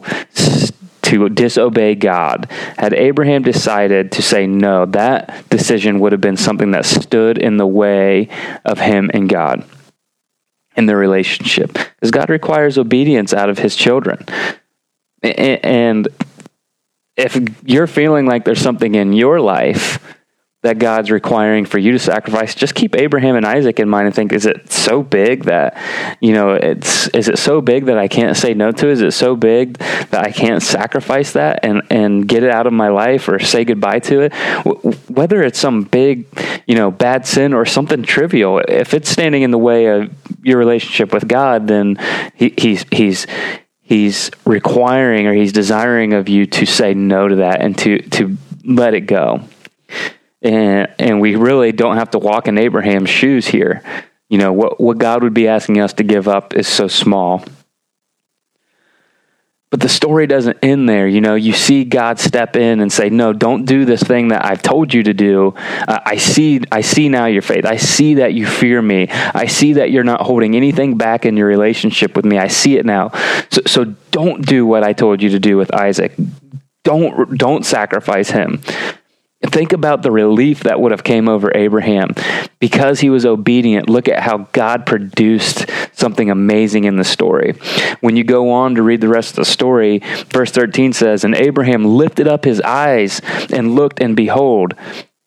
to 1.03 1.29
disobey 1.29 1.95
God. 1.95 2.49
Had 2.77 2.93
Abraham 2.93 3.43
decided 3.43 4.11
to 4.13 4.21
say 4.21 4.47
no, 4.47 4.85
that 4.87 5.49
decision 5.49 5.99
would 5.99 6.11
have 6.11 6.21
been 6.21 6.37
something 6.37 6.71
that 6.71 6.85
stood 6.85 7.37
in 7.37 7.57
the 7.57 7.67
way 7.67 8.29
of 8.65 8.79
him 8.79 9.09
and 9.13 9.27
God 9.27 9.65
in 10.75 10.85
their 10.85 10.97
relationship. 10.97 11.73
Because 11.73 12.11
God 12.11 12.29
requires 12.29 12.77
obedience 12.77 13.33
out 13.33 13.49
of 13.49 13.59
his 13.59 13.75
children. 13.75 14.25
And 15.23 16.07
if 17.17 17.37
you're 17.63 17.87
feeling 17.87 18.25
like 18.25 18.45
there's 18.45 18.61
something 18.61 18.95
in 18.95 19.13
your 19.13 19.39
life 19.39 19.99
that 20.63 20.77
God's 20.77 21.09
requiring 21.09 21.65
for 21.65 21.79
you 21.79 21.91
to 21.91 21.99
sacrifice, 21.99 22.53
just 22.53 22.75
keep 22.75 22.95
Abraham 22.95 23.35
and 23.35 23.45
Isaac 23.45 23.79
in 23.79 23.89
mind 23.89 24.05
and 24.05 24.15
think, 24.15 24.31
is 24.31 24.45
it 24.45 24.71
so 24.71 25.01
big 25.01 25.45
that, 25.45 25.75
you 26.21 26.33
know, 26.33 26.51
it's, 26.51 27.07
is 27.09 27.27
it 27.29 27.39
so 27.39 27.61
big 27.61 27.85
that 27.85 27.97
I 27.97 28.07
can't 28.07 28.37
say 28.37 28.53
no 28.53 28.71
to? 28.71 28.87
Is 28.87 29.01
it 29.01 29.11
so 29.11 29.35
big 29.35 29.79
that 29.79 30.23
I 30.23 30.31
can't 30.31 30.61
sacrifice 30.61 31.33
that 31.33 31.61
and, 31.63 31.81
and 31.89 32.27
get 32.27 32.43
it 32.43 32.51
out 32.51 32.67
of 32.67 32.73
my 32.73 32.89
life 32.89 33.27
or 33.27 33.39
say 33.39 33.65
goodbye 33.65 33.99
to 34.01 34.21
it? 34.21 34.33
Whether 35.09 35.41
it's 35.41 35.57
some 35.57 35.81
big, 35.81 36.27
you 36.67 36.75
know, 36.75 36.91
bad 36.91 37.25
sin 37.25 37.53
or 37.53 37.65
something 37.65 38.03
trivial, 38.03 38.61
if 38.67 38.93
it's 38.93 39.09
standing 39.09 39.41
in 39.41 39.49
the 39.49 39.57
way 39.57 39.87
of 39.87 40.13
your 40.43 40.59
relationship 40.59 41.11
with 41.11 41.27
God, 41.27 41.67
then 41.67 41.97
he, 42.35 42.53
he's, 42.55 42.85
he's, 42.91 43.25
he's 43.81 44.29
requiring 44.45 45.25
or 45.25 45.33
he's 45.33 45.53
desiring 45.53 46.13
of 46.13 46.29
you 46.29 46.45
to 46.45 46.67
say 46.67 46.93
no 46.93 47.27
to 47.27 47.37
that 47.37 47.61
and 47.61 47.75
to, 47.79 47.97
to 48.09 48.37
let 48.63 48.93
it 48.93 49.01
go 49.01 49.43
and 50.41 50.87
and 50.97 51.21
we 51.21 51.35
really 51.35 51.71
don't 51.71 51.97
have 51.97 52.11
to 52.11 52.19
walk 52.19 52.47
in 52.47 52.57
Abraham's 52.57 53.09
shoes 53.09 53.47
here. 53.47 53.83
You 54.29 54.37
know 54.37 54.53
what 54.53 54.79
what 54.79 54.97
God 54.97 55.23
would 55.23 55.33
be 55.33 55.47
asking 55.47 55.79
us 55.79 55.93
to 55.93 56.03
give 56.03 56.27
up 56.27 56.55
is 56.55 56.67
so 56.67 56.87
small. 56.87 57.43
But 59.69 59.79
the 59.79 59.87
story 59.87 60.27
doesn't 60.27 60.57
end 60.61 60.89
there. 60.89 61.07
You 61.07 61.21
know, 61.21 61.35
you 61.35 61.53
see 61.53 61.85
God 61.85 62.19
step 62.19 62.57
in 62.57 62.81
and 62.81 62.91
say, 62.91 63.09
"No, 63.09 63.31
don't 63.31 63.63
do 63.63 63.85
this 63.85 64.03
thing 64.03 64.27
that 64.27 64.43
I've 64.43 64.61
told 64.61 64.93
you 64.93 65.01
to 65.03 65.13
do. 65.13 65.53
Uh, 65.87 65.99
I 66.05 66.17
see, 66.17 66.59
I 66.73 66.81
see 66.81 67.07
now 67.07 67.27
your 67.27 67.41
faith. 67.41 67.65
I 67.65 67.77
see 67.77 68.15
that 68.15 68.33
you 68.33 68.45
fear 68.45 68.81
me. 68.81 69.07
I 69.09 69.45
see 69.45 69.73
that 69.73 69.89
you're 69.89 70.03
not 70.03 70.21
holding 70.23 70.57
anything 70.57 70.97
back 70.97 71.25
in 71.25 71.37
your 71.37 71.47
relationship 71.47 72.17
with 72.17 72.25
me. 72.25 72.37
I 72.37 72.49
see 72.49 72.77
it 72.77 72.85
now. 72.85 73.11
So, 73.49 73.61
so 73.65 73.85
don't 74.11 74.45
do 74.45 74.65
what 74.65 74.83
I 74.83 74.91
told 74.91 75.21
you 75.21 75.29
to 75.29 75.39
do 75.39 75.55
with 75.55 75.73
Isaac. 75.73 76.17
Don't 76.83 77.37
don't 77.37 77.65
sacrifice 77.65 78.29
him. 78.29 78.61
Think 79.43 79.73
about 79.73 80.03
the 80.03 80.11
relief 80.11 80.61
that 80.61 80.79
would 80.79 80.91
have 80.91 81.03
came 81.03 81.27
over 81.27 81.51
Abraham 81.55 82.13
because 82.59 82.99
he 82.99 83.09
was 83.09 83.25
obedient. 83.25 83.89
Look 83.89 84.07
at 84.07 84.21
how 84.21 84.47
God 84.51 84.85
produced 84.85 85.65
something 85.93 86.29
amazing 86.29 86.83
in 86.83 86.97
the 86.97 87.03
story. 87.03 87.55
When 88.01 88.15
you 88.15 88.23
go 88.23 88.51
on 88.51 88.75
to 88.75 88.83
read 88.83 89.01
the 89.01 89.07
rest 89.07 89.31
of 89.31 89.35
the 89.37 89.45
story, 89.45 90.03
verse 90.29 90.51
13 90.51 90.93
says, 90.93 91.23
"And 91.23 91.35
Abraham 91.35 91.83
lifted 91.85 92.27
up 92.27 92.45
his 92.45 92.61
eyes 92.61 93.19
and 93.51 93.75
looked 93.75 93.99
and 93.99 94.15
behold, 94.15 94.75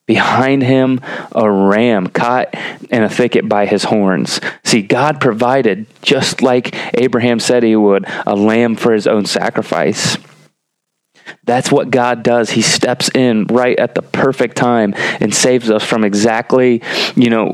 behind 0.06 0.62
him 0.62 1.00
a 1.32 1.50
ram 1.50 2.06
caught 2.06 2.54
in 2.90 3.02
a 3.02 3.08
thicket 3.08 3.48
by 3.48 3.66
his 3.66 3.84
horns." 3.84 4.40
See, 4.62 4.82
God 4.82 5.20
provided 5.20 5.86
just 6.02 6.40
like 6.40 6.76
Abraham 6.94 7.40
said 7.40 7.64
he 7.64 7.74
would, 7.74 8.06
a 8.26 8.36
lamb 8.36 8.76
for 8.76 8.92
his 8.92 9.06
own 9.06 9.26
sacrifice. 9.26 10.18
That's 11.44 11.70
what 11.70 11.90
God 11.90 12.22
does. 12.22 12.50
He 12.50 12.62
steps 12.62 13.10
in 13.14 13.44
right 13.46 13.78
at 13.78 13.94
the 13.94 14.02
perfect 14.02 14.56
time 14.56 14.94
and 14.96 15.34
saves 15.34 15.70
us 15.70 15.84
from 15.84 16.04
exactly, 16.04 16.82
you 17.14 17.30
know, 17.30 17.50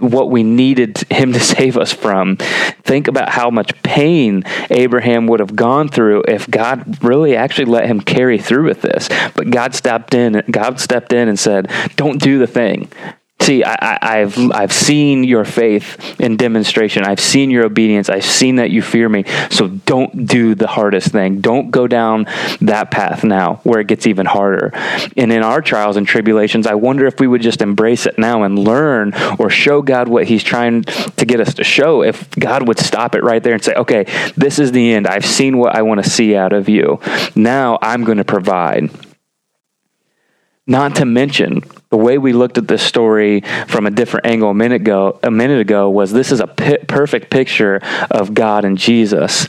what 0.00 0.30
we 0.30 0.42
needed 0.42 0.98
him 1.10 1.32
to 1.32 1.40
save 1.52 1.78
us 1.78 1.92
from. 1.92 2.36
Think 2.82 3.08
about 3.08 3.30
how 3.30 3.50
much 3.50 3.80
pain 3.82 4.44
Abraham 4.70 5.26
would 5.28 5.40
have 5.40 5.56
gone 5.56 5.88
through 5.88 6.24
if 6.28 6.50
God 6.50 7.02
really 7.02 7.36
actually 7.36 7.66
let 7.66 7.86
him 7.86 8.00
carry 8.00 8.38
through 8.38 8.66
with 8.66 8.82
this. 8.82 9.08
But 9.34 9.50
God 9.50 9.74
stepped 9.74 10.14
in, 10.14 10.42
God 10.50 10.80
stepped 10.80 11.12
in 11.12 11.28
and 11.28 11.38
said, 11.38 11.70
"Don't 11.96 12.20
do 12.20 12.38
the 12.38 12.46
thing. 12.46 12.88
See, 13.42 13.64
I, 13.64 14.18
have 14.18 14.38
I've 14.52 14.72
seen 14.72 15.24
your 15.24 15.44
faith 15.44 16.20
in 16.20 16.36
demonstration. 16.36 17.02
I've 17.02 17.18
seen 17.18 17.50
your 17.50 17.64
obedience. 17.64 18.08
I've 18.08 18.24
seen 18.24 18.56
that 18.56 18.70
you 18.70 18.82
fear 18.82 19.08
me. 19.08 19.24
So 19.50 19.66
don't 19.66 20.26
do 20.26 20.54
the 20.54 20.68
hardest 20.68 21.08
thing. 21.08 21.40
Don't 21.40 21.72
go 21.72 21.88
down 21.88 22.26
that 22.60 22.92
path 22.92 23.24
now 23.24 23.56
where 23.64 23.80
it 23.80 23.88
gets 23.88 24.06
even 24.06 24.26
harder. 24.26 24.70
And 25.16 25.32
in 25.32 25.42
our 25.42 25.60
trials 25.60 25.96
and 25.96 26.06
tribulations, 26.06 26.68
I 26.68 26.74
wonder 26.74 27.04
if 27.04 27.18
we 27.18 27.26
would 27.26 27.42
just 27.42 27.62
embrace 27.62 28.06
it 28.06 28.16
now 28.16 28.44
and 28.44 28.56
learn 28.56 29.12
or 29.40 29.50
show 29.50 29.82
God 29.82 30.06
what 30.06 30.26
He's 30.26 30.44
trying 30.44 30.84
to 30.84 31.26
get 31.26 31.40
us 31.40 31.54
to 31.54 31.64
show. 31.64 32.04
If 32.04 32.30
God 32.30 32.68
would 32.68 32.78
stop 32.78 33.16
it 33.16 33.24
right 33.24 33.42
there 33.42 33.54
and 33.54 33.64
say, 33.64 33.74
"Okay, 33.74 34.04
this 34.36 34.60
is 34.60 34.70
the 34.70 34.92
end. 34.92 35.08
I've 35.08 35.26
seen 35.26 35.58
what 35.58 35.74
I 35.74 35.82
want 35.82 36.02
to 36.04 36.08
see 36.08 36.36
out 36.36 36.52
of 36.52 36.68
you. 36.68 37.00
Now 37.34 37.76
I'm 37.82 38.04
going 38.04 38.18
to 38.18 38.24
provide." 38.24 38.90
Not 40.64 40.94
to 40.96 41.04
mention 41.04 41.62
the 41.92 41.98
way 41.98 42.16
we 42.16 42.32
looked 42.32 42.56
at 42.56 42.66
this 42.66 42.82
story 42.82 43.42
from 43.68 43.86
a 43.86 43.90
different 43.90 44.24
angle 44.24 44.48
a 44.48 44.54
minute 44.54 44.80
ago. 44.80 45.20
A 45.22 45.30
minute 45.30 45.60
ago 45.60 45.90
was 45.90 46.10
this 46.10 46.32
is 46.32 46.40
a 46.40 46.46
perfect 46.46 47.30
picture 47.30 47.80
of 48.10 48.32
God 48.32 48.64
and 48.64 48.78
Jesus. 48.78 49.46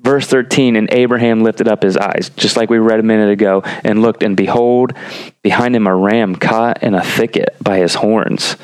Verse 0.00 0.26
13, 0.26 0.74
and 0.74 0.92
Abraham 0.92 1.44
lifted 1.44 1.68
up 1.68 1.84
his 1.84 1.96
eyes, 1.96 2.30
just 2.30 2.56
like 2.56 2.68
we 2.68 2.78
read 2.78 2.98
a 2.98 3.04
minute 3.04 3.30
ago, 3.30 3.62
and 3.84 4.02
looked, 4.02 4.24
and 4.24 4.36
behold, 4.36 4.92
behind 5.42 5.76
him 5.76 5.86
a 5.86 5.94
ram 5.94 6.34
caught 6.34 6.82
in 6.82 6.94
a 6.94 7.04
thicket 7.04 7.54
by 7.60 7.78
his 7.78 7.94
horns, 7.94 8.56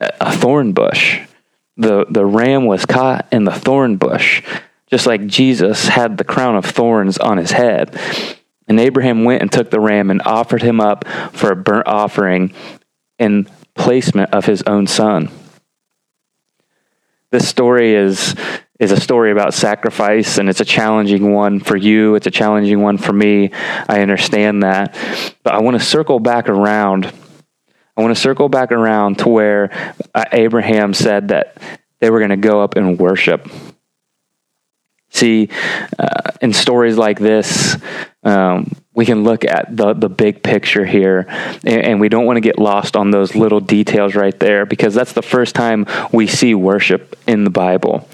a 0.00 0.34
thorn 0.34 0.72
bush. 0.72 1.20
The, 1.76 2.06
the 2.08 2.24
ram 2.24 2.64
was 2.64 2.86
caught 2.86 3.26
in 3.32 3.44
the 3.44 3.52
thorn 3.52 3.96
bush, 3.96 4.42
just 4.90 5.06
like 5.06 5.26
Jesus 5.26 5.88
had 5.88 6.16
the 6.16 6.24
crown 6.24 6.56
of 6.56 6.64
thorns 6.64 7.18
on 7.18 7.36
his 7.36 7.50
head. 7.50 7.98
And 8.66 8.80
Abraham 8.80 9.24
went 9.24 9.42
and 9.42 9.52
took 9.52 9.70
the 9.70 9.80
ram 9.80 10.10
and 10.10 10.22
offered 10.22 10.62
him 10.62 10.80
up 10.80 11.06
for 11.32 11.52
a 11.52 11.56
burnt 11.56 11.86
offering 11.86 12.54
in 13.18 13.48
placement 13.74 14.32
of 14.32 14.46
his 14.46 14.62
own 14.62 14.86
son. 14.86 15.30
This 17.30 17.48
story 17.48 17.94
is 17.94 18.34
is 18.80 18.90
a 18.90 19.00
story 19.00 19.30
about 19.30 19.54
sacrifice 19.54 20.38
and 20.38 20.48
it's 20.48 20.60
a 20.60 20.64
challenging 20.64 21.32
one 21.32 21.60
for 21.60 21.76
you, 21.76 22.16
it's 22.16 22.26
a 22.26 22.30
challenging 22.30 22.82
one 22.82 22.98
for 22.98 23.12
me. 23.12 23.50
I 23.88 24.00
understand 24.02 24.62
that. 24.62 24.96
But 25.42 25.54
I 25.54 25.60
want 25.60 25.78
to 25.78 25.84
circle 25.84 26.18
back 26.18 26.48
around. 26.48 27.12
I 27.96 28.02
want 28.02 28.14
to 28.14 28.20
circle 28.20 28.48
back 28.48 28.72
around 28.72 29.18
to 29.18 29.28
where 29.28 29.96
uh, 30.14 30.24
Abraham 30.32 30.92
said 30.94 31.28
that 31.28 31.56
they 32.00 32.10
were 32.10 32.18
going 32.18 32.30
to 32.30 32.36
go 32.36 32.60
up 32.60 32.76
and 32.76 32.98
worship. 32.98 33.48
See, 35.14 35.48
uh, 35.96 36.32
in 36.40 36.52
stories 36.52 36.98
like 36.98 37.20
this, 37.20 37.76
um, 38.24 38.72
we 38.94 39.06
can 39.06 39.22
look 39.22 39.44
at 39.44 39.76
the 39.76 39.94
the 39.94 40.08
big 40.08 40.42
picture 40.42 40.84
here, 40.84 41.26
and, 41.64 41.84
and 41.86 42.00
we 42.00 42.08
don't 42.08 42.26
want 42.26 42.36
to 42.36 42.40
get 42.40 42.58
lost 42.58 42.96
on 42.96 43.12
those 43.12 43.36
little 43.36 43.60
details 43.60 44.16
right 44.16 44.36
there 44.40 44.66
because 44.66 44.92
that's 44.92 45.12
the 45.12 45.22
first 45.22 45.54
time 45.54 45.86
we 46.12 46.26
see 46.26 46.52
worship 46.56 47.16
in 47.28 47.44
the 47.44 47.50
Bible. 47.50 48.08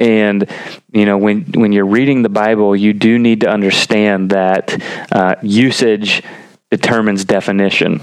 And 0.00 0.48
you 0.90 1.04
know, 1.04 1.18
when 1.18 1.44
when 1.52 1.72
you're 1.72 1.84
reading 1.84 2.22
the 2.22 2.30
Bible, 2.30 2.74
you 2.74 2.94
do 2.94 3.18
need 3.18 3.42
to 3.42 3.50
understand 3.50 4.30
that 4.30 4.80
uh, 5.12 5.34
usage 5.42 6.22
determines 6.70 7.26
definition. 7.26 8.00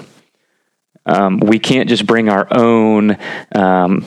Um, 1.08 1.40
we 1.40 1.58
can't 1.58 1.90
just 1.90 2.06
bring 2.06 2.30
our 2.30 2.48
own. 2.52 3.18
Um, 3.56 4.06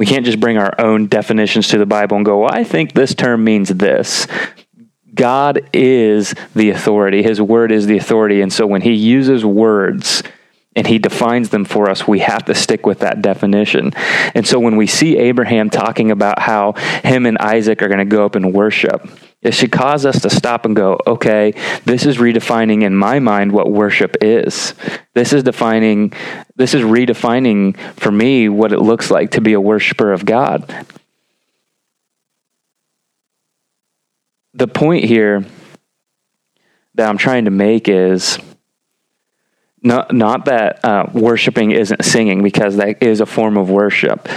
we 0.00 0.06
can't 0.06 0.24
just 0.24 0.40
bring 0.40 0.56
our 0.56 0.74
own 0.80 1.08
definitions 1.08 1.68
to 1.68 1.76
the 1.76 1.84
Bible 1.84 2.16
and 2.16 2.24
go, 2.24 2.38
well, 2.38 2.50
I 2.50 2.64
think 2.64 2.94
this 2.94 3.14
term 3.14 3.44
means 3.44 3.68
this. 3.68 4.26
God 5.14 5.68
is 5.74 6.34
the 6.56 6.70
authority. 6.70 7.22
His 7.22 7.38
word 7.38 7.70
is 7.70 7.84
the 7.84 7.98
authority. 7.98 8.40
And 8.40 8.50
so 8.50 8.66
when 8.66 8.80
he 8.80 8.94
uses 8.94 9.44
words, 9.44 10.22
and 10.74 10.86
he 10.86 10.98
defines 10.98 11.50
them 11.50 11.66
for 11.66 11.90
us, 11.90 12.08
we 12.08 12.20
have 12.20 12.46
to 12.46 12.54
stick 12.54 12.86
with 12.86 13.00
that 13.00 13.20
definition. 13.20 13.92
And 14.34 14.46
so 14.46 14.58
when 14.58 14.76
we 14.76 14.86
see 14.86 15.18
Abraham 15.18 15.68
talking 15.68 16.10
about 16.10 16.38
how 16.38 16.72
him 17.04 17.26
and 17.26 17.36
Isaac 17.36 17.82
are 17.82 17.88
going 17.88 17.98
to 17.98 18.06
go 18.06 18.24
up 18.24 18.36
and 18.36 18.54
worship, 18.54 19.06
it 19.42 19.54
should 19.54 19.72
cause 19.72 20.04
us 20.04 20.20
to 20.22 20.30
stop 20.30 20.66
and 20.66 20.76
go, 20.76 20.98
okay, 21.06 21.54
this 21.84 22.04
is 22.04 22.18
redefining 22.18 22.82
in 22.82 22.94
my 22.94 23.18
mind 23.20 23.52
what 23.52 23.70
worship 23.70 24.16
is. 24.20 24.74
This 25.14 25.32
is 25.32 25.42
defining, 25.42 26.12
this 26.56 26.74
is 26.74 26.82
redefining 26.82 27.76
for 27.94 28.12
me 28.12 28.50
what 28.50 28.72
it 28.72 28.80
looks 28.80 29.10
like 29.10 29.30
to 29.32 29.40
be 29.40 29.54
a 29.54 29.60
worshiper 29.60 30.12
of 30.12 30.26
God. 30.26 30.86
The 34.52 34.68
point 34.68 35.04
here 35.04 35.46
that 36.94 37.08
I'm 37.08 37.18
trying 37.18 37.46
to 37.46 37.50
make 37.50 37.88
is 37.88 38.38
not, 39.82 40.12
not 40.12 40.44
that 40.44 40.84
uh, 40.84 41.06
worshiping 41.14 41.70
isn't 41.70 42.04
singing, 42.04 42.42
because 42.42 42.76
that 42.76 43.02
is 43.02 43.22
a 43.22 43.26
form 43.26 43.56
of 43.56 43.70
worship. 43.70 44.28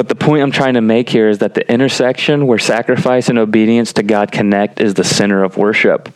But 0.00 0.08
the 0.08 0.14
point 0.14 0.42
I'm 0.42 0.50
trying 0.50 0.72
to 0.74 0.80
make 0.80 1.10
here 1.10 1.28
is 1.28 1.40
that 1.40 1.52
the 1.52 1.70
intersection 1.70 2.46
where 2.46 2.58
sacrifice 2.58 3.28
and 3.28 3.38
obedience 3.38 3.92
to 3.92 4.02
God 4.02 4.32
connect 4.32 4.80
is 4.80 4.94
the 4.94 5.04
center 5.04 5.44
of 5.44 5.58
worship. 5.58 6.08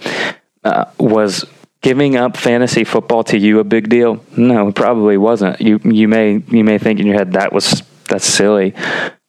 Uh, 0.65 0.87
was 0.99 1.45
giving 1.83 2.17
up 2.17 2.35
fantasy 2.35 2.85
football 2.85 3.25
to 3.25 3.37
you 3.37 3.59
a 3.59 3.65
big 3.65 3.91
deal? 3.91 4.25
No, 4.39 4.69
it 4.69 4.75
probably 4.75 5.19
wasn't. 5.19 5.61
You 5.61 5.81
you 5.85 6.09
may 6.09 6.43
you 6.49 6.65
may 6.65 6.79
think 6.79 6.99
in 6.99 7.07
your 7.07 7.17
head 7.17 7.33
that 7.33 7.53
was 7.53 7.83
that's 8.09 8.25
silly. 8.25 8.73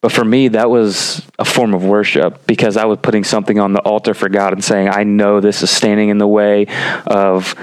But 0.02 0.14
for 0.14 0.24
me, 0.24 0.48
that 0.48 0.70
was 0.70 1.22
a 1.38 1.44
form 1.44 1.74
of 1.74 1.84
worship 1.84 2.48
because 2.48 2.78
I 2.78 2.86
was 2.86 3.00
putting 3.02 3.26
something 3.26 3.60
on 3.60 3.74
the 3.74 3.82
altar 3.82 4.14
for 4.14 4.30
God 4.30 4.54
and 4.54 4.64
saying, 4.64 4.88
I 4.88 5.04
know 5.04 5.42
this 5.42 5.64
is 5.64 5.70
standing 5.70 6.08
in 6.08 6.18
the 6.18 6.28
way 6.28 6.68
of 7.08 7.56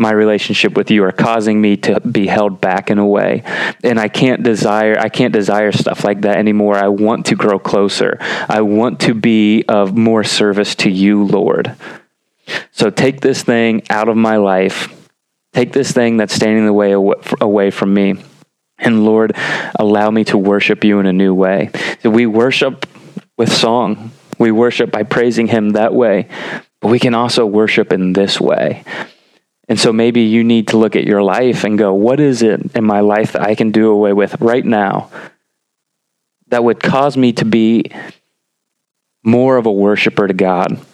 my 0.00 0.10
relationship 0.10 0.76
with 0.76 0.90
you 0.90 1.04
are 1.04 1.12
causing 1.12 1.60
me 1.60 1.76
to 1.76 2.00
be 2.00 2.26
held 2.26 2.58
back 2.60 2.90
in 2.90 2.98
a 2.98 3.06
way. 3.06 3.42
And 3.84 4.00
i 4.00 4.08
can't 4.08 4.42
desire 4.42 4.98
i 4.98 5.08
can't 5.08 5.32
desire 5.32 5.70
stuff 5.72 6.04
like 6.04 6.22
that 6.22 6.36
anymore. 6.36 6.76
I 6.76 6.88
want 6.88 7.26
to 7.26 7.36
grow 7.36 7.58
closer. 7.58 8.16
I 8.48 8.62
want 8.62 9.00
to 9.00 9.14
be 9.14 9.64
of 9.68 9.96
more 9.96 10.24
service 10.24 10.74
to 10.76 10.90
you 10.90 11.24
lord. 11.24 11.76
So 12.72 12.88
take 12.90 13.20
this 13.20 13.42
thing 13.42 13.82
out 13.90 14.08
of 14.08 14.16
my 14.16 14.36
life. 14.36 14.88
Take 15.52 15.72
this 15.72 15.92
thing 15.92 16.16
that's 16.16 16.34
standing 16.34 16.64
the 16.64 16.72
way 16.72 16.92
away 17.40 17.70
from 17.70 17.92
me. 17.92 18.14
And 18.78 19.04
lord 19.04 19.36
allow 19.78 20.10
me 20.10 20.24
to 20.24 20.38
worship 20.38 20.82
you 20.82 20.98
in 20.98 21.06
a 21.06 21.12
new 21.12 21.34
way. 21.34 21.70
So 22.02 22.08
we 22.08 22.24
worship 22.24 22.86
with 23.36 23.52
song. 23.52 24.12
We 24.38 24.50
worship 24.50 24.90
by 24.90 25.02
praising 25.02 25.48
him 25.48 25.70
that 25.70 25.92
way. 25.92 26.28
But 26.80 26.88
we 26.88 26.98
can 26.98 27.12
also 27.12 27.44
worship 27.44 27.92
in 27.92 28.14
this 28.14 28.40
way 28.40 28.84
and 29.70 29.78
so 29.78 29.92
maybe 29.92 30.22
you 30.22 30.42
need 30.42 30.66
to 30.68 30.78
look 30.78 30.96
at 30.96 31.04
your 31.04 31.22
life 31.22 31.62
and 31.62 31.78
go, 31.78 31.94
what 31.94 32.18
is 32.18 32.42
it 32.42 32.74
in 32.74 32.84
my 32.84 33.00
life 33.00 33.32
that 33.32 33.42
I 33.42 33.54
can 33.54 33.70
do 33.70 33.92
away 33.92 34.12
with 34.12 34.40
right 34.40 34.64
now 34.64 35.10
that 36.48 36.64
would 36.64 36.80
cause 36.82 37.16
me 37.16 37.32
to 37.34 37.44
be 37.44 37.92
more 39.22 39.56
of 39.58 39.66
a 39.66 39.72
worshiper 39.72 40.26
to 40.26 40.34
God? 40.34 40.84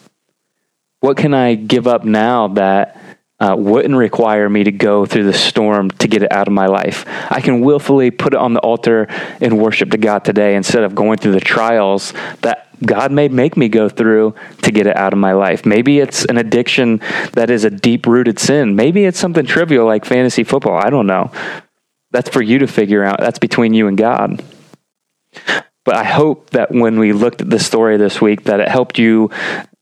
What 1.00 1.16
can 1.16 1.32
I 1.32 1.54
give 1.54 1.86
up 1.86 2.04
now 2.04 2.48
that 2.48 3.00
uh, 3.38 3.54
wouldn't 3.56 3.94
require 3.94 4.48
me 4.48 4.64
to 4.64 4.72
go 4.72 5.04
through 5.04 5.24
the 5.24 5.32
storm 5.32 5.90
to 5.90 6.08
get 6.08 6.22
it 6.22 6.32
out 6.32 6.48
of 6.48 6.54
my 6.54 6.66
life? 6.66 7.04
I 7.30 7.40
can 7.40 7.60
willfully 7.60 8.10
put 8.10 8.32
it 8.32 8.38
on 8.38 8.54
the 8.54 8.60
altar 8.60 9.06
and 9.40 9.58
worship 9.58 9.90
to 9.90 9.98
God 9.98 10.24
today 10.24 10.56
instead 10.56 10.84
of 10.84 10.94
going 10.94 11.18
through 11.18 11.32
the 11.32 11.40
trials 11.40 12.12
that 12.42 12.68
God 12.84 13.12
may 13.12 13.28
make 13.28 13.56
me 13.56 13.68
go 13.68 13.88
through 13.88 14.34
to 14.62 14.70
get 14.70 14.86
it 14.86 14.96
out 14.96 15.12
of 15.12 15.18
my 15.18 15.32
life. 15.32 15.64
Maybe 15.64 15.98
it's 15.98 16.24
an 16.26 16.36
addiction 16.36 17.00
that 17.32 17.50
is 17.50 17.64
a 17.64 17.70
deep 17.70 18.06
rooted 18.06 18.38
sin. 18.38 18.76
Maybe 18.76 19.04
it's 19.04 19.18
something 19.18 19.46
trivial 19.46 19.86
like 19.86 20.04
fantasy 20.04 20.44
football. 20.44 20.76
I 20.76 20.90
don't 20.90 21.06
know. 21.06 21.30
That's 22.10 22.28
for 22.28 22.42
you 22.42 22.58
to 22.58 22.66
figure 22.66 23.04
out. 23.04 23.18
That's 23.20 23.38
between 23.38 23.74
you 23.74 23.88
and 23.88 23.96
God. 23.96 24.42
But 25.84 25.94
I 25.94 26.04
hope 26.04 26.50
that 26.50 26.72
when 26.72 26.98
we 26.98 27.12
looked 27.12 27.40
at 27.40 27.50
the 27.50 27.58
story 27.58 27.96
this 27.96 28.20
week 28.20 28.44
that 28.44 28.60
it 28.60 28.68
helped 28.68 28.98
you 28.98 29.30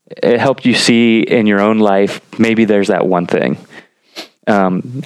it 0.07 0.39
helped 0.39 0.65
you 0.65 0.73
see 0.73 1.21
in 1.21 1.47
your 1.47 1.61
own 1.61 1.79
life 1.79 2.21
maybe 2.39 2.65
there's 2.65 2.89
that 2.89 3.07
one 3.07 3.27
thing. 3.27 3.57
Um, 4.47 5.01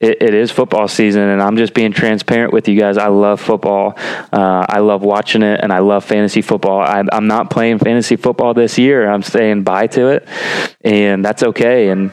it, 0.00 0.22
it 0.22 0.34
is 0.34 0.50
football 0.50 0.86
season, 0.86 1.22
and 1.22 1.40
I'm 1.40 1.56
just 1.56 1.72
being 1.72 1.92
transparent 1.92 2.52
with 2.52 2.68
you 2.68 2.78
guys. 2.78 2.98
I 2.98 3.06
love 3.08 3.40
football. 3.40 3.94
Uh, 3.96 4.66
I 4.68 4.80
love 4.80 5.02
watching 5.02 5.42
it, 5.42 5.60
and 5.62 5.72
I 5.72 5.78
love 5.78 6.04
fantasy 6.04 6.42
football. 6.42 6.80
I, 6.80 7.04
I'm 7.12 7.26
not 7.26 7.48
playing 7.48 7.78
fantasy 7.78 8.16
football 8.16 8.54
this 8.54 8.76
year. 8.76 9.08
I'm 9.08 9.22
saying 9.22 9.62
bye 9.62 9.86
to 9.88 10.08
it, 10.08 10.28
and 10.82 11.24
that's 11.24 11.42
okay. 11.42 11.88
And 11.88 12.10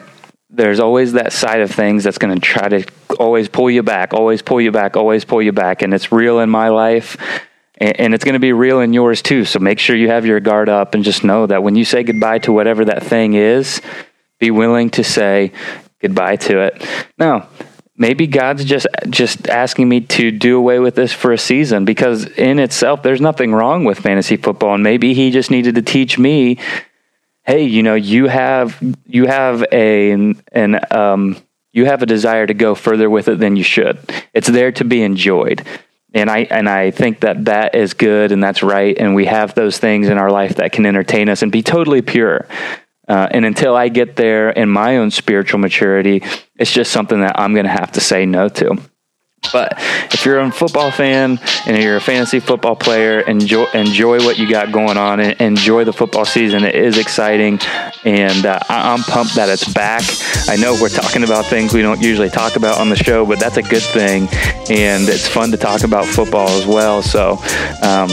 there's 0.48 0.80
always 0.80 1.12
that 1.14 1.32
side 1.32 1.60
of 1.60 1.70
things 1.70 2.04
that's 2.04 2.18
going 2.18 2.34
to 2.34 2.40
try 2.40 2.68
to 2.68 2.84
always 3.18 3.48
pull 3.48 3.70
you 3.70 3.82
back, 3.82 4.14
always 4.14 4.42
pull 4.42 4.60
you 4.60 4.70
back, 4.70 4.96
always 4.96 5.24
pull 5.24 5.42
you 5.42 5.52
back. 5.52 5.82
And 5.82 5.92
it's 5.92 6.12
real 6.12 6.38
in 6.40 6.48
my 6.48 6.68
life, 6.68 7.16
and, 7.82 8.00
and 8.00 8.14
it's 8.14 8.24
going 8.24 8.34
to 8.34 8.38
be 8.38 8.52
real 8.52 8.80
in 8.80 8.92
yours 8.92 9.20
too. 9.20 9.44
So 9.44 9.58
make 9.58 9.80
sure 9.80 9.96
you 9.96 10.08
have 10.08 10.24
your 10.24 10.40
guard 10.40 10.68
up 10.68 10.94
and 10.94 11.02
just 11.02 11.24
know 11.24 11.46
that 11.46 11.62
when 11.62 11.74
you 11.74 11.84
say 11.84 12.04
goodbye 12.04 12.38
to 12.40 12.52
whatever 12.52 12.84
that 12.86 13.02
thing 13.02 13.34
is, 13.34 13.80
be 14.38 14.50
willing 14.50 14.90
to 14.90 15.04
say 15.04 15.52
goodbye 16.00 16.36
to 16.36 16.60
it. 16.60 16.86
Now, 17.18 17.48
maybe 17.96 18.26
God's 18.26 18.64
just 18.64 18.86
just 19.10 19.48
asking 19.48 19.88
me 19.88 20.00
to 20.00 20.30
do 20.30 20.56
away 20.56 20.78
with 20.78 20.94
this 20.94 21.12
for 21.12 21.32
a 21.32 21.38
season 21.38 21.84
because 21.84 22.26
in 22.38 22.58
itself 22.58 23.02
there's 23.02 23.20
nothing 23.20 23.52
wrong 23.52 23.84
with 23.84 23.98
fantasy 23.98 24.36
football 24.36 24.74
and 24.74 24.82
maybe 24.82 25.12
he 25.12 25.30
just 25.30 25.50
needed 25.50 25.74
to 25.74 25.82
teach 25.82 26.18
me 26.18 26.58
hey 27.44 27.62
you 27.62 27.82
know 27.82 27.94
you 27.94 28.28
have 28.28 28.82
you 29.06 29.26
have 29.26 29.62
a 29.70 30.10
an 30.10 30.80
um 30.90 31.36
you 31.72 31.84
have 31.84 32.02
a 32.02 32.06
desire 32.06 32.46
to 32.46 32.54
go 32.54 32.74
further 32.74 33.10
with 33.10 33.28
it 33.28 33.38
than 33.38 33.56
you 33.56 33.62
should 33.62 33.98
it's 34.32 34.48
there 34.48 34.72
to 34.72 34.84
be 34.84 35.02
enjoyed 35.02 35.64
and 36.14 36.30
I 36.30 36.40
and 36.50 36.68
I 36.68 36.90
think 36.90 37.20
that 37.20 37.46
that 37.46 37.74
is 37.74 37.94
good 37.94 38.32
and 38.32 38.42
that's 38.42 38.62
right 38.62 38.96
and 38.98 39.14
we 39.14 39.26
have 39.26 39.54
those 39.54 39.78
things 39.78 40.08
in 40.08 40.18
our 40.18 40.30
life 40.30 40.56
that 40.56 40.72
can 40.72 40.86
entertain 40.86 41.28
us 41.28 41.42
and 41.42 41.50
be 41.50 41.62
totally 41.62 42.02
pure 42.02 42.46
uh, 43.08 43.28
and 43.30 43.44
until 43.44 43.74
I 43.74 43.88
get 43.88 44.16
there 44.16 44.50
in 44.50 44.68
my 44.68 44.98
own 44.98 45.10
spiritual 45.10 45.58
maturity, 45.58 46.22
it's 46.56 46.72
just 46.72 46.92
something 46.92 47.20
that 47.20 47.38
I'm 47.38 47.52
going 47.52 47.66
to 47.66 47.70
have 47.70 47.92
to 47.92 48.00
say 48.00 48.26
no 48.26 48.48
to. 48.48 48.80
But 49.52 49.74
if 50.12 50.24
you're 50.24 50.40
a 50.40 50.50
football 50.50 50.90
fan 50.90 51.40
and 51.66 51.82
you're 51.82 51.96
a 51.96 52.00
fantasy 52.00 52.40
football 52.40 52.76
player, 52.76 53.20
enjoy 53.20 53.66
enjoy 53.74 54.18
what 54.18 54.38
you 54.38 54.48
got 54.48 54.72
going 54.72 54.96
on 54.96 55.20
and 55.20 55.40
enjoy 55.40 55.84
the 55.84 55.92
football 55.92 56.24
season. 56.24 56.64
It 56.64 56.74
is 56.74 56.98
exciting, 56.98 57.58
and 58.04 58.46
uh, 58.46 58.60
I'm 58.68 59.02
pumped 59.02 59.34
that 59.34 59.48
it's 59.48 59.70
back. 59.72 60.02
I 60.48 60.56
know 60.56 60.76
we're 60.80 60.88
talking 60.88 61.24
about 61.24 61.46
things 61.46 61.74
we 61.74 61.82
don't 61.82 62.00
usually 62.00 62.30
talk 62.30 62.56
about 62.56 62.78
on 62.78 62.88
the 62.88 62.96
show, 62.96 63.26
but 63.26 63.40
that's 63.40 63.56
a 63.56 63.62
good 63.62 63.82
thing, 63.82 64.28
and 64.70 65.08
it's 65.08 65.28
fun 65.28 65.50
to 65.50 65.56
talk 65.56 65.82
about 65.82 66.06
football 66.06 66.48
as 66.48 66.66
well. 66.66 67.02
So. 67.02 67.38
Um, 67.82 68.10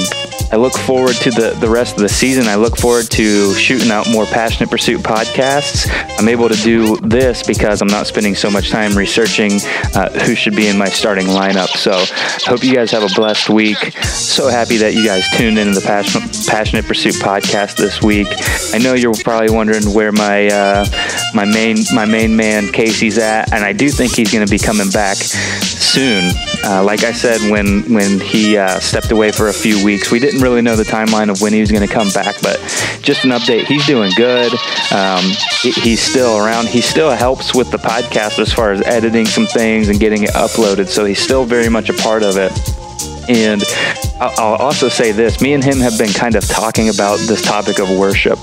I 0.51 0.55
look 0.55 0.73
forward 0.73 1.15
to 1.17 1.29
the, 1.29 1.55
the 1.59 1.69
rest 1.69 1.95
of 1.95 2.01
the 2.01 2.09
season. 2.09 2.47
I 2.47 2.55
look 2.55 2.75
forward 2.77 3.09
to 3.11 3.53
shooting 3.53 3.91
out 3.91 4.09
more 4.09 4.25
Passionate 4.25 4.69
Pursuit 4.69 5.01
podcasts. 5.01 5.87
I'm 6.17 6.27
able 6.27 6.49
to 6.49 6.55
do 6.55 6.97
this 6.97 7.43
because 7.43 7.81
I'm 7.81 7.87
not 7.87 8.07
spending 8.07 8.33
so 8.33 8.49
much 8.49 8.71
time 8.71 8.97
researching 8.97 9.59
uh, 9.95 10.09
who 10.25 10.33
should 10.33 10.55
be 10.55 10.67
in 10.67 10.77
my 10.77 10.89
starting 10.89 11.27
lineup. 11.27 11.67
So 11.77 11.91
I 11.91 12.49
hope 12.49 12.63
you 12.63 12.73
guys 12.73 12.89
have 12.91 13.03
a 13.03 13.13
blessed 13.13 13.49
week. 13.49 13.77
So 14.03 14.49
happy 14.49 14.77
that 14.77 14.95
you 14.95 15.05
guys 15.05 15.27
tuned 15.37 15.59
into 15.59 15.79
the 15.79 15.85
Passionate, 15.85 16.47
Passionate 16.47 16.85
Pursuit 16.85 17.15
podcast 17.15 17.77
this 17.77 18.01
week. 18.01 18.27
I 18.73 18.79
know 18.79 18.95
you're 18.95 19.13
probably 19.23 19.53
wondering 19.53 19.93
where 19.93 20.11
my 20.11 20.47
uh, 20.47 20.85
my 21.33 21.45
main 21.45 21.77
my 21.93 22.05
main 22.05 22.35
man 22.35 22.71
Casey's 22.71 23.17
at, 23.17 23.53
and 23.53 23.63
I 23.63 23.73
do 23.73 23.89
think 23.89 24.15
he's 24.15 24.31
going 24.31 24.45
to 24.45 24.51
be 24.51 24.59
coming 24.59 24.89
back 24.89 25.17
soon. 25.17 26.31
Uh, 26.63 26.83
like 26.83 27.03
I 27.03 27.11
said, 27.11 27.39
when 27.49 27.83
when 27.93 28.19
he 28.19 28.57
uh, 28.57 28.79
stepped 28.79 29.11
away 29.11 29.31
for 29.31 29.47
a 29.47 29.53
few 29.53 29.83
weeks, 29.83 30.11
we 30.11 30.19
didn't 30.19 30.41
really 30.41 30.61
know 30.61 30.75
the 30.75 30.83
timeline 30.83 31.29
of 31.29 31.41
when 31.41 31.53
he 31.53 31.61
was 31.61 31.71
going 31.71 31.87
to 31.87 31.93
come 31.93 32.09
back. 32.09 32.35
But 32.41 32.57
just 33.01 33.23
an 33.23 33.31
update, 33.31 33.65
he's 33.65 33.85
doing 33.85 34.11
good. 34.15 34.53
Um, 34.91 35.23
he, 35.61 35.71
he's 35.71 36.01
still 36.01 36.37
around. 36.37 36.67
He 36.67 36.81
still 36.81 37.11
helps 37.11 37.55
with 37.55 37.71
the 37.71 37.77
podcast 37.77 38.39
as 38.39 38.51
far 38.51 38.71
as 38.71 38.81
editing 38.81 39.25
some 39.25 39.45
things 39.45 39.89
and 39.89 39.99
getting 39.99 40.23
it 40.23 40.31
uploaded. 40.31 40.87
So 40.87 41.05
he's 41.05 41.19
still 41.19 41.45
very 41.45 41.69
much 41.69 41.89
a 41.89 41.93
part 41.93 42.23
of 42.23 42.35
it. 42.37 42.51
And 43.29 43.63
I'll 44.19 44.55
also 44.55 44.89
say 44.89 45.11
this: 45.11 45.41
me 45.41 45.53
and 45.53 45.63
him 45.63 45.77
have 45.79 45.97
been 45.97 46.11
kind 46.11 46.35
of 46.35 46.45
talking 46.47 46.89
about 46.89 47.19
this 47.19 47.41
topic 47.41 47.79
of 47.79 47.89
worship, 47.89 48.37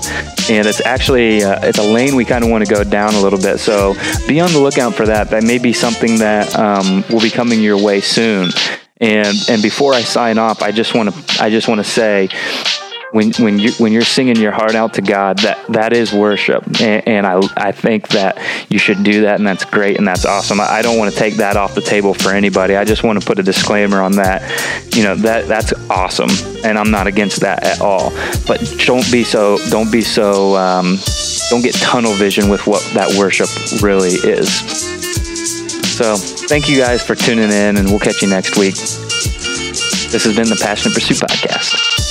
and 0.49 0.67
it's 0.67 0.81
actually 0.81 1.43
uh, 1.43 1.67
it's 1.67 1.77
a 1.77 1.83
lane 1.83 2.15
we 2.15 2.25
kind 2.25 2.43
of 2.43 2.49
want 2.49 2.65
to 2.65 2.73
go 2.73 2.83
down 2.83 3.13
a 3.13 3.21
little 3.21 3.39
bit. 3.39 3.59
So 3.59 3.93
be 4.27 4.39
on 4.39 4.51
the 4.51 4.59
lookout 4.59 4.95
for 4.95 5.05
that. 5.05 5.29
That 5.29 5.43
may 5.43 5.59
be 5.59 5.73
something 5.73 6.17
that 6.17 6.55
um, 6.57 7.03
will 7.09 7.21
be 7.21 7.29
coming 7.29 7.61
your 7.61 7.81
way 7.81 8.01
soon. 8.01 8.49
And 8.99 9.37
and 9.49 9.61
before 9.61 9.93
I 9.93 10.01
sign 10.01 10.39
off, 10.39 10.63
I 10.63 10.71
just 10.71 10.95
want 10.95 11.13
to 11.13 11.43
I 11.43 11.49
just 11.51 11.67
want 11.67 11.79
to 11.79 11.83
say 11.83 12.29
when 13.11 13.31
when 13.33 13.57
you 13.57 13.71
when 13.73 13.93
you're 13.93 14.01
singing 14.01 14.35
your 14.35 14.51
heart 14.51 14.75
out 14.75 14.93
to 14.95 15.01
God, 15.01 15.39
that 15.39 15.65
that 15.69 15.93
is 15.93 16.11
worship, 16.11 16.65
and, 16.81 17.07
and, 17.07 17.25
I 17.25 17.39
I 17.55 17.71
think 17.71 18.09
that 18.09 18.37
you 18.69 18.79
should 18.79 19.03
do 19.03 19.21
that, 19.21 19.39
and 19.39 19.47
that's 19.47 19.63
great, 19.65 19.97
and 19.97 20.07
that's 20.07 20.25
awesome. 20.25 20.59
I, 20.59 20.65
I 20.65 20.81
don't 20.81 20.97
want 20.97 21.13
to 21.13 21.17
take 21.17 21.35
that 21.35 21.55
off 21.55 21.73
the 21.73 21.81
table 21.81 22.13
for 22.13 22.31
anybody. 22.31 22.75
I 22.75 22.83
just 22.83 23.03
want 23.03 23.19
to 23.19 23.25
put 23.25 23.39
a 23.39 23.43
disclaimer 23.43 24.01
on 24.01 24.13
that. 24.13 24.41
You 24.95 25.03
know 25.03 25.15
that 25.15 25.47
that's 25.47 25.73
awesome, 25.89 26.29
and 26.65 26.77
I'm 26.77 26.91
not 26.91 27.07
against 27.07 27.41
that 27.41 27.63
at 27.63 27.81
all. 27.81 28.11
But 28.45 28.61
don't 28.85 29.09
be 29.11 29.23
so 29.23 29.57
don't 29.69 29.91
be 29.91 30.01
so 30.01 30.55
um, 30.57 30.97
don't 31.49 31.63
get 31.63 31.75
tunnel 31.75 32.13
vision 32.13 32.49
with 32.49 32.67
what 32.67 32.81
that 32.93 33.15
worship 33.17 33.47
really 33.81 34.09
is. 34.09 34.51
So 35.95 36.15
thank 36.15 36.69
you 36.69 36.77
guys 36.77 37.01
for 37.01 37.15
tuning 37.15 37.51
in, 37.51 37.77
and 37.77 37.87
we'll 37.87 37.99
catch 37.99 38.21
you 38.21 38.29
next 38.29 38.57
week. 38.57 38.75
This 38.75 40.23
has 40.23 40.35
been 40.35 40.47
the 40.47 40.59
Passionate 40.61 40.93
Pursuit 40.93 41.17
Podcast. 41.17 42.06